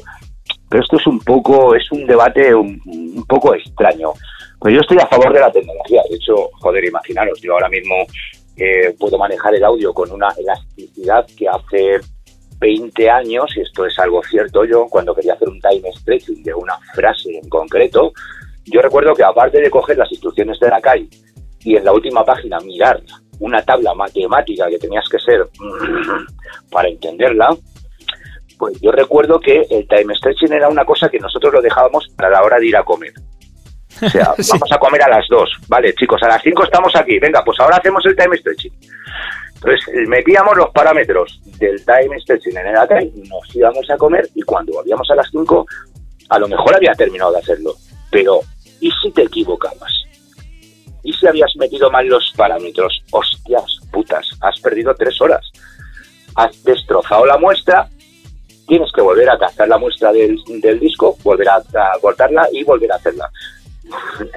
[0.70, 4.12] pero esto es un poco, es un debate un, poco extraño.
[4.60, 6.00] Pues yo estoy a favor de la tecnología.
[6.08, 7.94] De hecho, joder, imaginaros, yo ahora mismo
[8.56, 11.98] eh, puedo manejar el audio con una elasticidad que hace
[12.60, 16.54] 20 años, y esto es algo cierto yo, cuando quería hacer un time stretching de
[16.54, 18.12] una frase en concreto,
[18.66, 21.08] yo recuerdo que aparte de coger las instrucciones de la CAI
[21.64, 23.02] y en la última página mirar
[23.40, 25.48] una tabla matemática que tenías que ser
[26.70, 27.56] para entenderla,
[28.60, 32.28] pues yo recuerdo que el time stretching era una cosa que nosotros lo dejábamos para
[32.28, 33.14] la hora de ir a comer.
[34.02, 35.50] O sea, vamos a comer a las dos.
[35.66, 37.18] Vale, chicos, a las cinco estamos aquí.
[37.18, 38.72] Venga, pues ahora hacemos el time stretching.
[39.54, 44.42] Entonces, metíamos los parámetros del time stretching en el time, nos íbamos a comer y
[44.42, 45.66] cuando volvíamos a las cinco,
[46.28, 47.74] a lo mejor había terminado de hacerlo.
[48.10, 48.40] Pero,
[48.78, 50.04] ¿y si te equivocabas?
[51.02, 53.02] ¿Y si habías metido mal los parámetros?
[53.10, 55.50] Hostias, putas, has perdido tres horas.
[56.34, 57.88] Has destrozado la muestra
[58.70, 60.38] tienes que volver a captar la muestra del,
[60.78, 61.60] disco, volver a,
[62.00, 63.28] cortarla y volver a hacerla.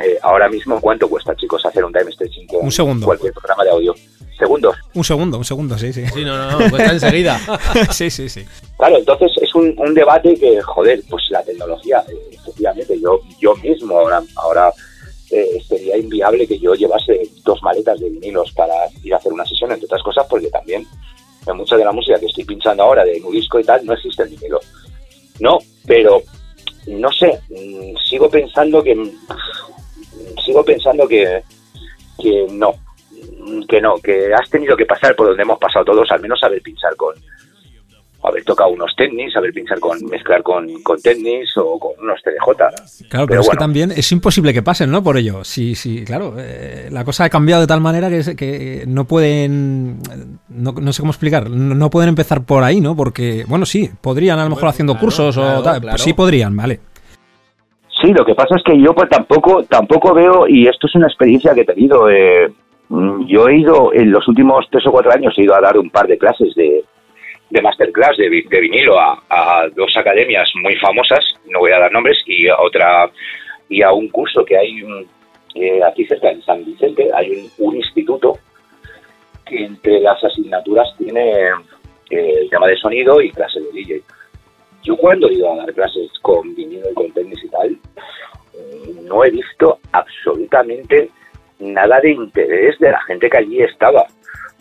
[0.03, 3.05] Eh, ahora mismo, ¿cuánto cuesta, chicos, hacer un time stretching un segundo.
[3.05, 3.93] cualquier programa de audio?
[4.39, 4.75] ¿Segundos?
[4.95, 6.07] Un segundo, un segundo, sí, sí.
[6.07, 7.39] Sí, no, no, no cuesta enseguida.
[7.91, 8.43] sí, sí, sí.
[8.77, 13.99] Claro, entonces es un, debate que, joder, pues la tecnología, eh, efectivamente, yo, yo mismo
[13.99, 14.73] ahora, ahora
[15.29, 18.73] eh, sería inviable que yo llevase dos maletas de vinilos para
[19.03, 20.87] ir a hacer una sesión, entre otras cosas, porque también
[21.47, 24.23] en mucha de la música que estoy pinchando ahora de disco y tal, no existe
[24.23, 24.59] el vinilo.
[25.39, 26.21] No, pero
[26.87, 28.95] no sé, mm, sigo pensando que
[30.45, 31.43] sigo pensando que,
[32.21, 32.73] que no,
[33.67, 36.61] que no, que has tenido que pasar por donde hemos pasado todos, al menos saber
[36.61, 37.15] pinchar con,
[38.23, 43.07] haber tocado unos tenis, saber pinchar con, mezclar con, con tenis o con unos TDJ.
[43.09, 45.03] Claro, pero, es que también es imposible que pasen, ¿no?
[45.03, 45.43] Por ello.
[45.43, 46.35] Sí, sí, claro.
[46.37, 49.99] Eh, la cosa ha cambiado de tal manera que, que no pueden,
[50.49, 52.95] no, no, sé cómo explicar, no, pueden empezar por ahí, ¿no?
[52.95, 55.81] Porque, bueno, sí, podrían a lo mejor haciendo cursos o tal.
[55.81, 56.79] Pues sí podrían, vale.
[58.01, 61.07] Sí, lo que pasa es que yo pues tampoco, tampoco veo, y esto es una
[61.07, 62.51] experiencia que he tenido, eh,
[63.27, 65.89] yo he ido, en los últimos tres o cuatro años he ido a dar un
[65.89, 66.83] par de clases de,
[67.53, 72.17] de masterclass de, de vinilo a, dos academias muy famosas, no voy a dar nombres,
[72.25, 73.11] y a otra
[73.69, 74.81] y a un curso que hay
[75.53, 78.39] eh, aquí cerca en San Vicente, hay un, instituto
[79.45, 81.49] que entre las asignaturas tiene
[82.09, 84.01] eh, el tema de sonido y clase de DJ.
[84.81, 87.77] Yo cuando he ido a dar clases con vinilo y con tenis y tal,
[89.03, 91.09] no he visto absolutamente
[91.59, 94.07] nada de interés de la gente que allí estaba.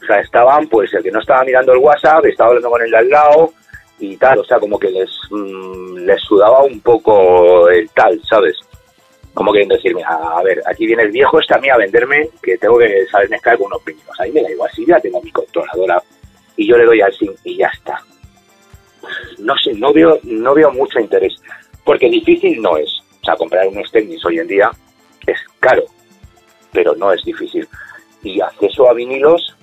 [0.03, 2.91] O sea, estaban, pues, el que no estaba mirando el WhatsApp, estaba hablando con el
[2.91, 3.53] de al lado
[3.99, 4.39] y tal.
[4.39, 8.57] O sea, como que les, mm, les sudaba un poco el tal, ¿sabes?
[9.33, 12.59] Como queriendo decirme, a, ver, aquí viene el viejo este a mí a venderme que
[12.59, 14.19] tengo que saber mezclar con unos pinitos.
[14.21, 16.03] Ahí me da igual, si ya tengo mi controladora
[16.57, 17.99] y yo le doy al sim y ya está.
[19.39, 21.35] No sé, no veo, no veo mucho interés.
[21.85, 22.91] Porque difícil no es.
[23.21, 24.71] O sea, comprar unos tenis hoy en día
[25.27, 25.85] es caro,
[26.73, 27.67] pero no es difícil.
[28.23, 29.57] Y acceso a vinilos,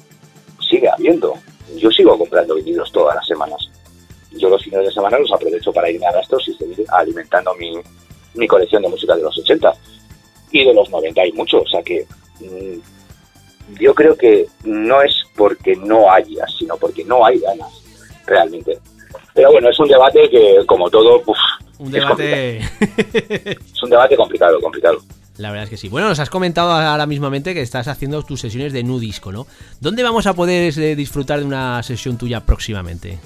[0.70, 1.34] sigue habiendo.
[1.78, 3.70] Yo sigo comprando vinilos todas las semanas.
[4.32, 7.74] Yo los fines de semana los aprovecho para irme a gastos y seguir alimentando mi,
[8.36, 9.74] mi colección de música de los 80
[10.52, 11.62] y de los 90 hay mucho.
[11.62, 12.06] O sea que
[12.40, 17.72] mm, yo creo que no es porque no haya, sino porque no hay ganas
[18.26, 18.80] realmente.
[19.34, 21.24] Pero bueno, es un debate que, como todo,
[21.80, 22.58] un debate...
[22.58, 25.00] es un debate complicado, complicado.
[25.40, 25.88] La verdad es que sí.
[25.88, 29.48] Bueno, nos has comentado ahora mismamente que estás haciendo tus sesiones de nudisco, ¿no?
[29.80, 33.18] ¿Dónde vamos a poder eh, disfrutar de una sesión tuya próximamente?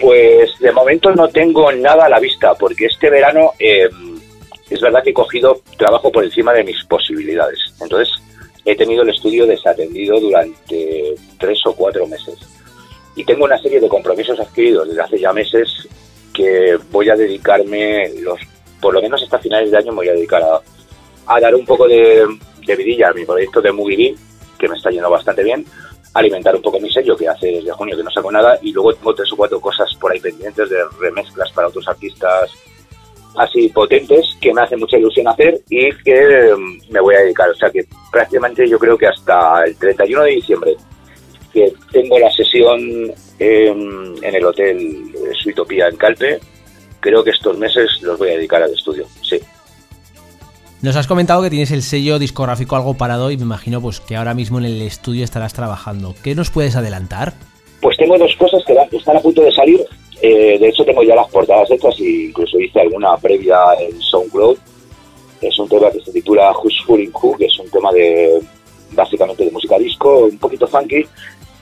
[0.00, 4.18] Pues de momento no tengo nada a la vista, porque este verano em,
[4.68, 7.60] es verdad que he cogido trabajo por encima de mis posibilidades.
[7.80, 8.12] Entonces
[8.64, 12.36] he tenido el estudio desatendido durante tres o cuatro meses.
[13.14, 15.88] Y tengo una serie de compromisos adquiridos desde hace ya meses
[16.34, 18.40] que voy a dedicarme, los
[18.80, 20.60] por lo menos hasta finales de año me voy a dedicar a
[21.26, 22.26] a dar un poco de,
[22.76, 24.14] vidilla a mi proyecto de Movie
[24.58, 25.64] que me está yendo bastante bien,
[26.14, 28.92] alimentar un poco mi sello, que hace desde junio que no saco nada, y luego
[28.94, 32.50] tengo tres o cuatro cosas por ahí pendientes de remezclas para otros artistas
[33.36, 37.50] así potentes que me hace mucha ilusión hacer y que mm, me voy a dedicar.
[37.50, 40.76] O sea que prácticamente yo creo que hasta el 31 de diciembre,
[41.52, 42.80] que tengo la sesión
[43.38, 45.12] en, en el hotel
[45.42, 46.40] Suitopía en Calpe,
[47.00, 49.40] creo que estos meses los voy a dedicar al estudio, sí.
[50.82, 54.16] Nos has comentado que tienes el sello discográfico algo parado y me imagino pues que
[54.16, 56.14] ahora mismo en el estudio estarás trabajando.
[56.24, 57.34] ¿Qué nos puedes adelantar?
[57.82, 59.84] Pues tengo dos cosas que están a punto de salir.
[60.22, 64.56] Eh, de hecho tengo ya las portadas hechas e incluso hice alguna previa en SoundCloud.
[65.42, 68.40] Es un tema que se titula Who's Fooling Who, que es un tema de
[68.92, 71.04] básicamente de música disco, un poquito funky.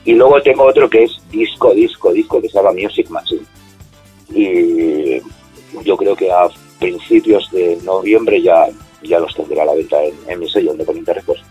[0.05, 3.43] Y luego tengo otro que es disco, disco, disco, que se llama Music Machine.
[4.33, 5.21] Y
[5.83, 6.47] yo creo que a
[6.79, 8.67] principios de noviembre ya
[9.03, 9.97] ya los tendré a la venta
[10.27, 11.41] en, mi sello de Poniente Records.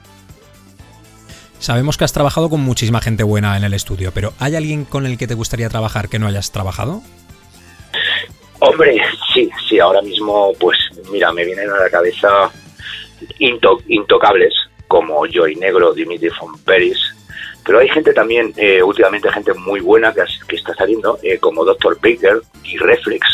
[1.59, 5.07] Sabemos que has trabajado con muchísima gente buena en el estudio, pero ¿hay alguien con
[5.07, 7.03] el que te gustaría trabajar que no hayas trabajado?
[8.61, 9.01] Hombre,
[9.35, 10.79] sí, sí, ahora mismo, pues
[11.11, 12.51] mira, me vienen a la cabeza
[13.39, 14.55] intocables
[14.87, 16.99] como Joy Negro, Dimitri von Peris,
[17.65, 21.65] pero hay gente también, eh, últimamente gente muy buena que, que está saliendo, eh, como
[21.65, 21.97] Dr.
[22.01, 23.27] Baker y Reflex,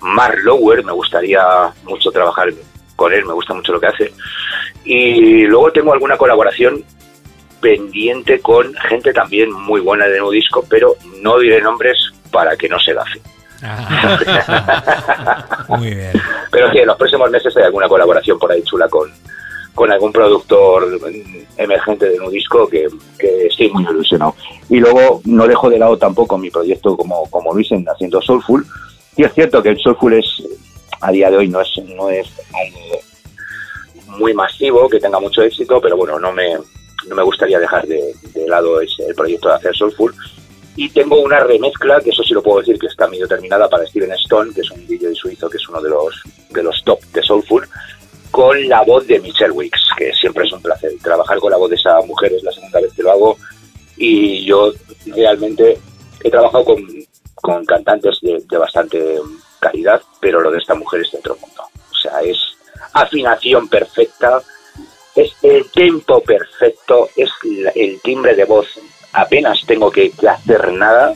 [0.00, 1.42] Mark Lower, me gustaría
[1.84, 2.52] mucho trabajar
[2.96, 4.12] con él, me gusta mucho lo que hace.
[4.84, 6.84] Y luego tengo alguna colaboración
[7.60, 11.96] pendiente con gente también muy buena de nuevo disco, pero no diré nombres
[12.30, 13.20] para que no se gafe.
[13.62, 15.66] Ah.
[15.68, 16.12] muy bien.
[16.50, 19.10] Pero sí, en los próximos meses hay alguna colaboración por ahí chula con,
[19.74, 21.00] con algún productor
[21.56, 22.86] emergente de un disco que,
[23.18, 24.34] que, estoy muy ilusionado.
[24.68, 28.66] Y luego no dejo de lado tampoco mi proyecto como, como Luisen haciendo Soulful.
[29.16, 30.42] Y es cierto que el Soulful es
[31.04, 32.98] a día de hoy no es, no es algo
[34.18, 38.14] muy masivo, que tenga mucho éxito, pero bueno, no me, no me gustaría dejar de,
[38.46, 40.14] lado ese, el proyecto de hacer Soulful.
[40.76, 43.86] Y tengo una remezcla, que eso sí lo puedo decir que está medio terminada para
[43.86, 47.00] Steven Stone, que es un DJ suizo, que es uno de los, de los top
[47.12, 47.68] de Soulful,
[48.30, 50.90] con la voz de Michelle Wicks, que siempre es un placer.
[51.02, 53.36] Trabajar con la voz de esa mujer es la segunda vez que lo hago
[53.96, 54.72] y yo
[55.06, 55.78] realmente
[56.24, 56.84] he trabajado con,
[57.34, 59.20] con cantantes de, de bastante
[59.64, 61.62] calidad, pero lo de esta mujer es de otro mundo.
[62.00, 62.38] sea, es
[62.92, 64.42] afinación perfecta,
[65.14, 67.30] es el tempo perfecto, es
[67.74, 68.66] el timbre de voz,
[69.12, 71.14] apenas tengo que, hacer nada,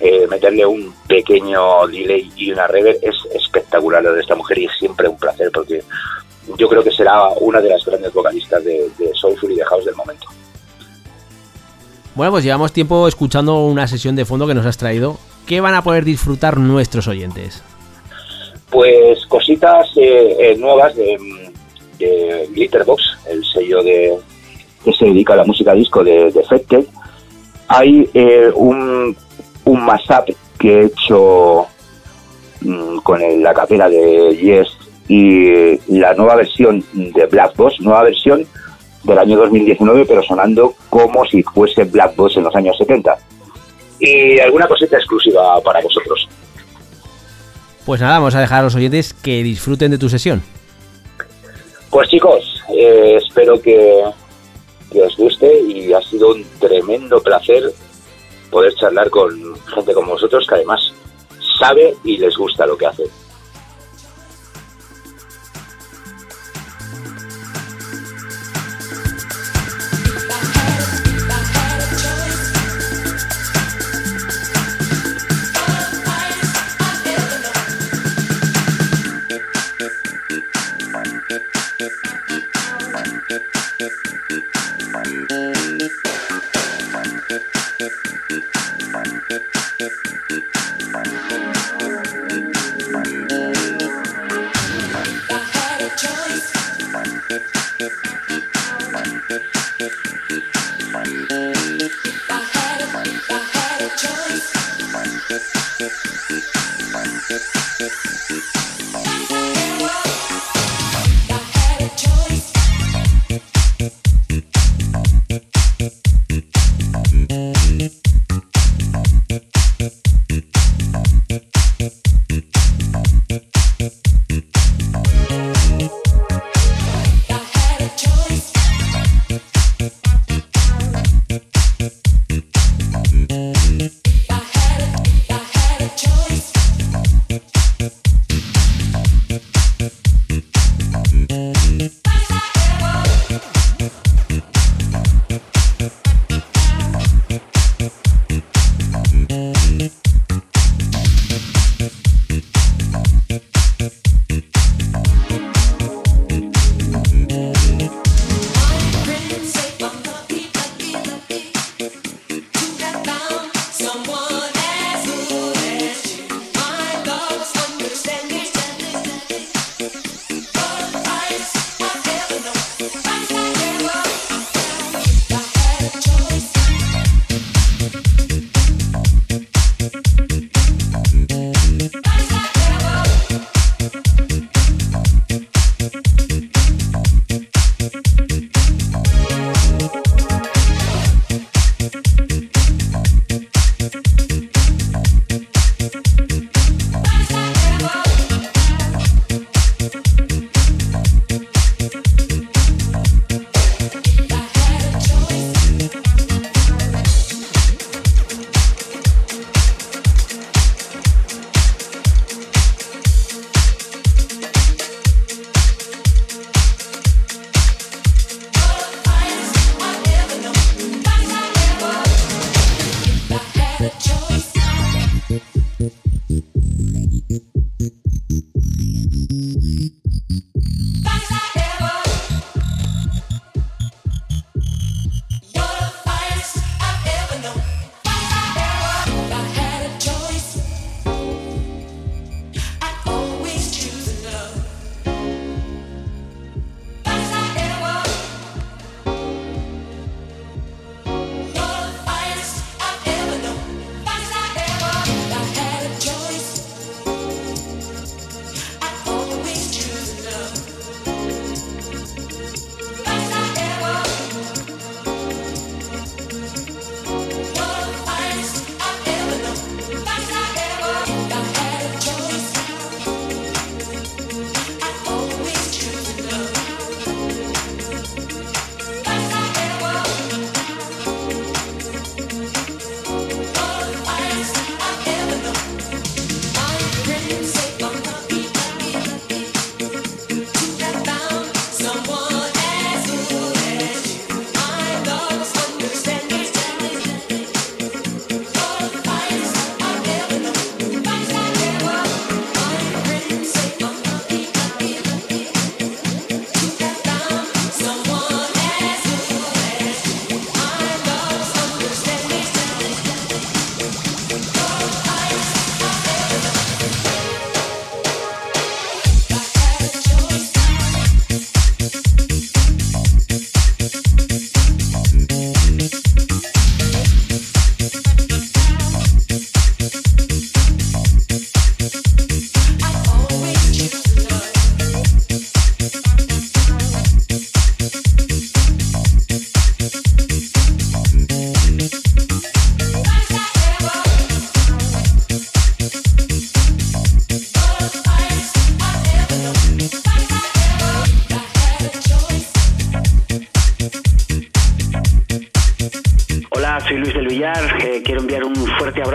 [0.00, 4.64] eh, meterle un pequeño delay y una reverb es espectacular lo de esta mujer y
[4.66, 5.82] es siempre un placer porque
[6.58, 9.84] yo creo que será una de las grandes vocalistas de, de Soulful y de House
[9.84, 10.26] del momento.
[12.14, 15.18] Bueno, pues llevamos tiempo escuchando una sesión de fondo que nos has traído.
[15.46, 17.62] ¿Qué van a poder disfrutar nuestros oyentes?
[18.74, 21.16] Pues cositas eh, eh, nuevas de,
[22.50, 24.18] Glitterbox, el sello de
[24.84, 26.86] que se dedica a la música disco de, de
[27.68, 29.16] Hay eh, un,
[29.64, 31.68] un mashup que he hecho
[32.62, 38.44] mm, con la capela de Yes y la nueva versión de Black Boss, nueva versión
[39.04, 43.16] del año 2019, pero sonando como si fuese Black Boss en los años 70.
[44.00, 46.28] Y alguna cosita exclusiva para vosotros.
[47.84, 50.42] Pues nada, vamos a dejar a los oyentes que disfruten de tu sesión.
[51.90, 54.02] Pues chicos, eh, espero que,
[54.90, 57.72] que os guste y ha sido un tremendo placer
[58.50, 60.92] poder charlar con gente como vosotros que además
[61.58, 63.04] sabe y les gusta lo que hace.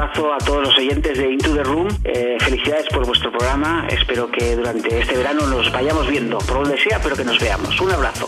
[0.09, 1.87] Abrazo a todos los oyentes de Into the Room.
[2.03, 3.87] Eh, felicidades por vuestro programa.
[3.89, 7.79] Espero que durante este verano nos vayamos viendo, por donde sea, pero que nos veamos.
[7.79, 8.27] Un abrazo.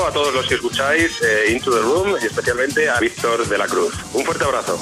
[0.00, 3.66] A todos los que escucháis eh, Into the Room y especialmente a Víctor de la
[3.66, 3.92] Cruz.
[4.14, 4.78] Un fuerte abrazo.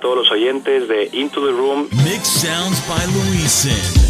[0.00, 1.88] Todos los oyentes de Into the Room.
[2.04, 4.09] Mix Sounds by Luisen.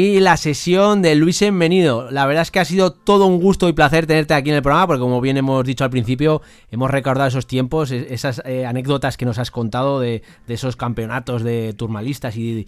[0.00, 2.10] Aquí la sesión de Luis Envenido.
[2.10, 4.62] La verdad es que ha sido todo un gusto y placer tenerte aquí en el
[4.62, 6.40] programa, porque como bien hemos dicho al principio,
[6.70, 11.74] hemos recordado esos tiempos, esas eh, anécdotas que nos has contado de, esos campeonatos de
[11.74, 12.66] turmalistas y,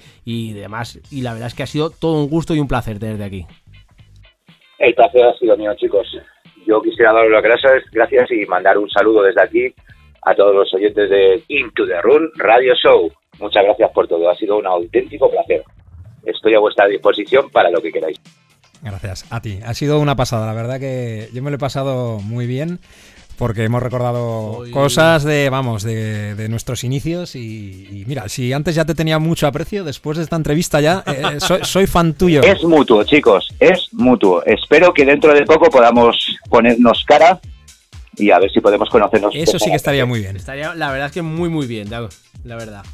[0.52, 1.00] demás.
[1.10, 3.46] Y la verdad es que ha sido todo un gusto y un placer tenerte aquí.
[4.78, 6.06] El placer ha sido mío, chicos.
[6.66, 9.74] Yo quisiera daros las gracias, gracias y mandar un saludo desde aquí
[10.22, 13.10] a todos los oyentes de Into the Run Radio Show.
[13.40, 15.64] Muchas gracias por todo, ha sido un auténtico placer
[16.24, 18.20] estoy a vuestra disposición para lo que queráis.
[18.82, 19.61] Gracias a ti.
[19.65, 22.81] Ha sido una pasada, la verdad que yo me lo he pasado muy bien
[23.39, 28.94] porque hemos recordado cosas de, vamos, de, nuestros inicios y, mira, si antes ya te
[28.94, 32.43] tenía mucho aprecio, después de esta entrevista ya eh, soy, fan tuyo.
[32.43, 34.44] Es mutuo, chicos, es mutuo.
[34.44, 37.40] Espero que dentro de poco podamos ponernos cara
[38.16, 39.35] y a ver si podemos conocernos.
[39.35, 40.36] Eso sí que estaría muy bien.
[40.36, 42.85] Estaría, la verdad es que muy, muy bien, la verdad.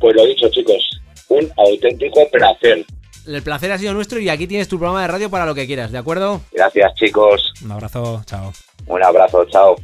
[0.00, 1.01] Pues lo dicho, chicos,
[1.32, 2.84] un auténtico placer.
[3.26, 5.66] El placer ha sido nuestro y aquí tienes tu programa de radio para lo que
[5.66, 6.40] quieras, ¿de acuerdo?
[6.52, 7.52] Gracias, chicos.
[7.64, 8.52] Un abrazo, chao.
[8.86, 9.76] Un abrazo, chao.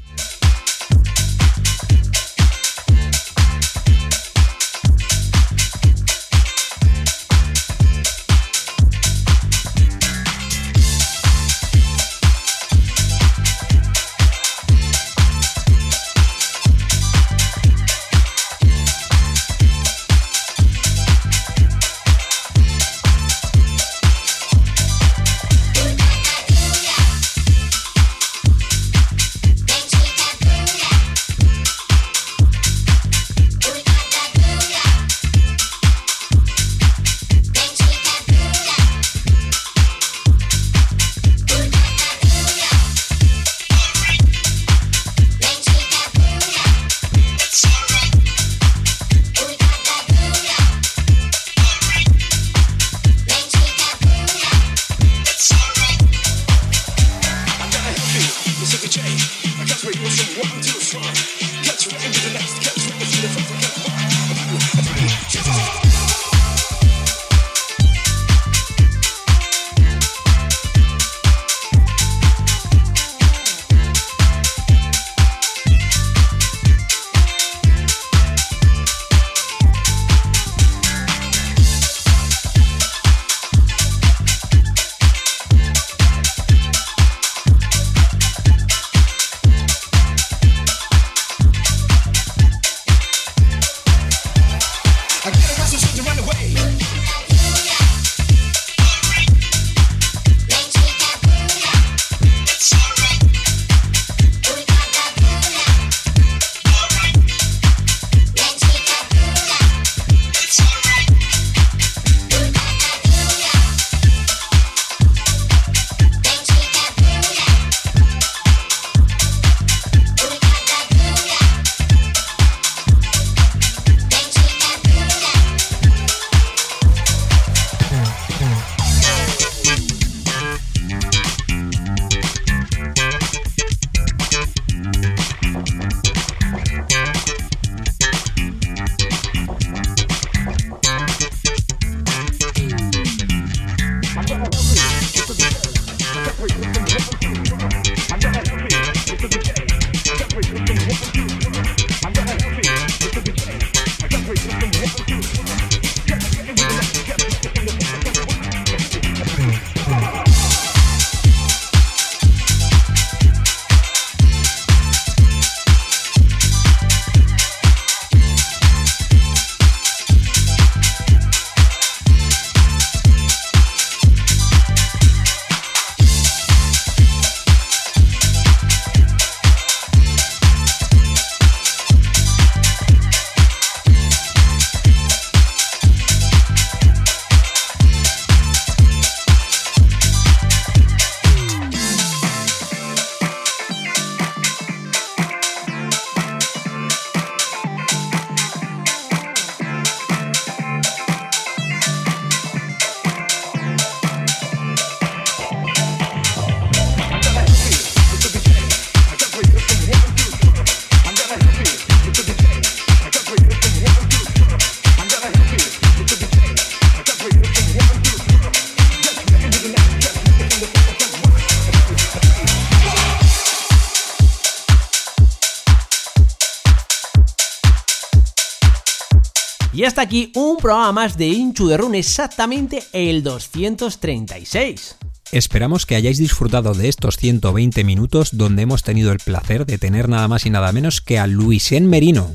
[230.58, 234.96] Un programa más de Inchu de Run, exactamente el 236.
[235.30, 240.08] Esperamos que hayáis disfrutado de estos 120 minutos donde hemos tenido el placer de tener
[240.08, 242.34] nada más y nada menos que a Luisén Merino.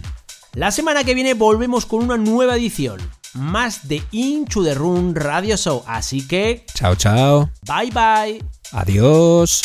[0.53, 3.01] La semana que viene volvemos con una nueva edición,
[3.33, 6.65] más de Inchu de Run Radio Show, así que...
[6.75, 7.49] Chao, chao.
[7.67, 8.41] Bye, bye.
[8.71, 9.63] Adiós.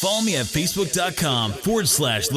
[0.00, 2.28] Follow me at facebook.com forward slash.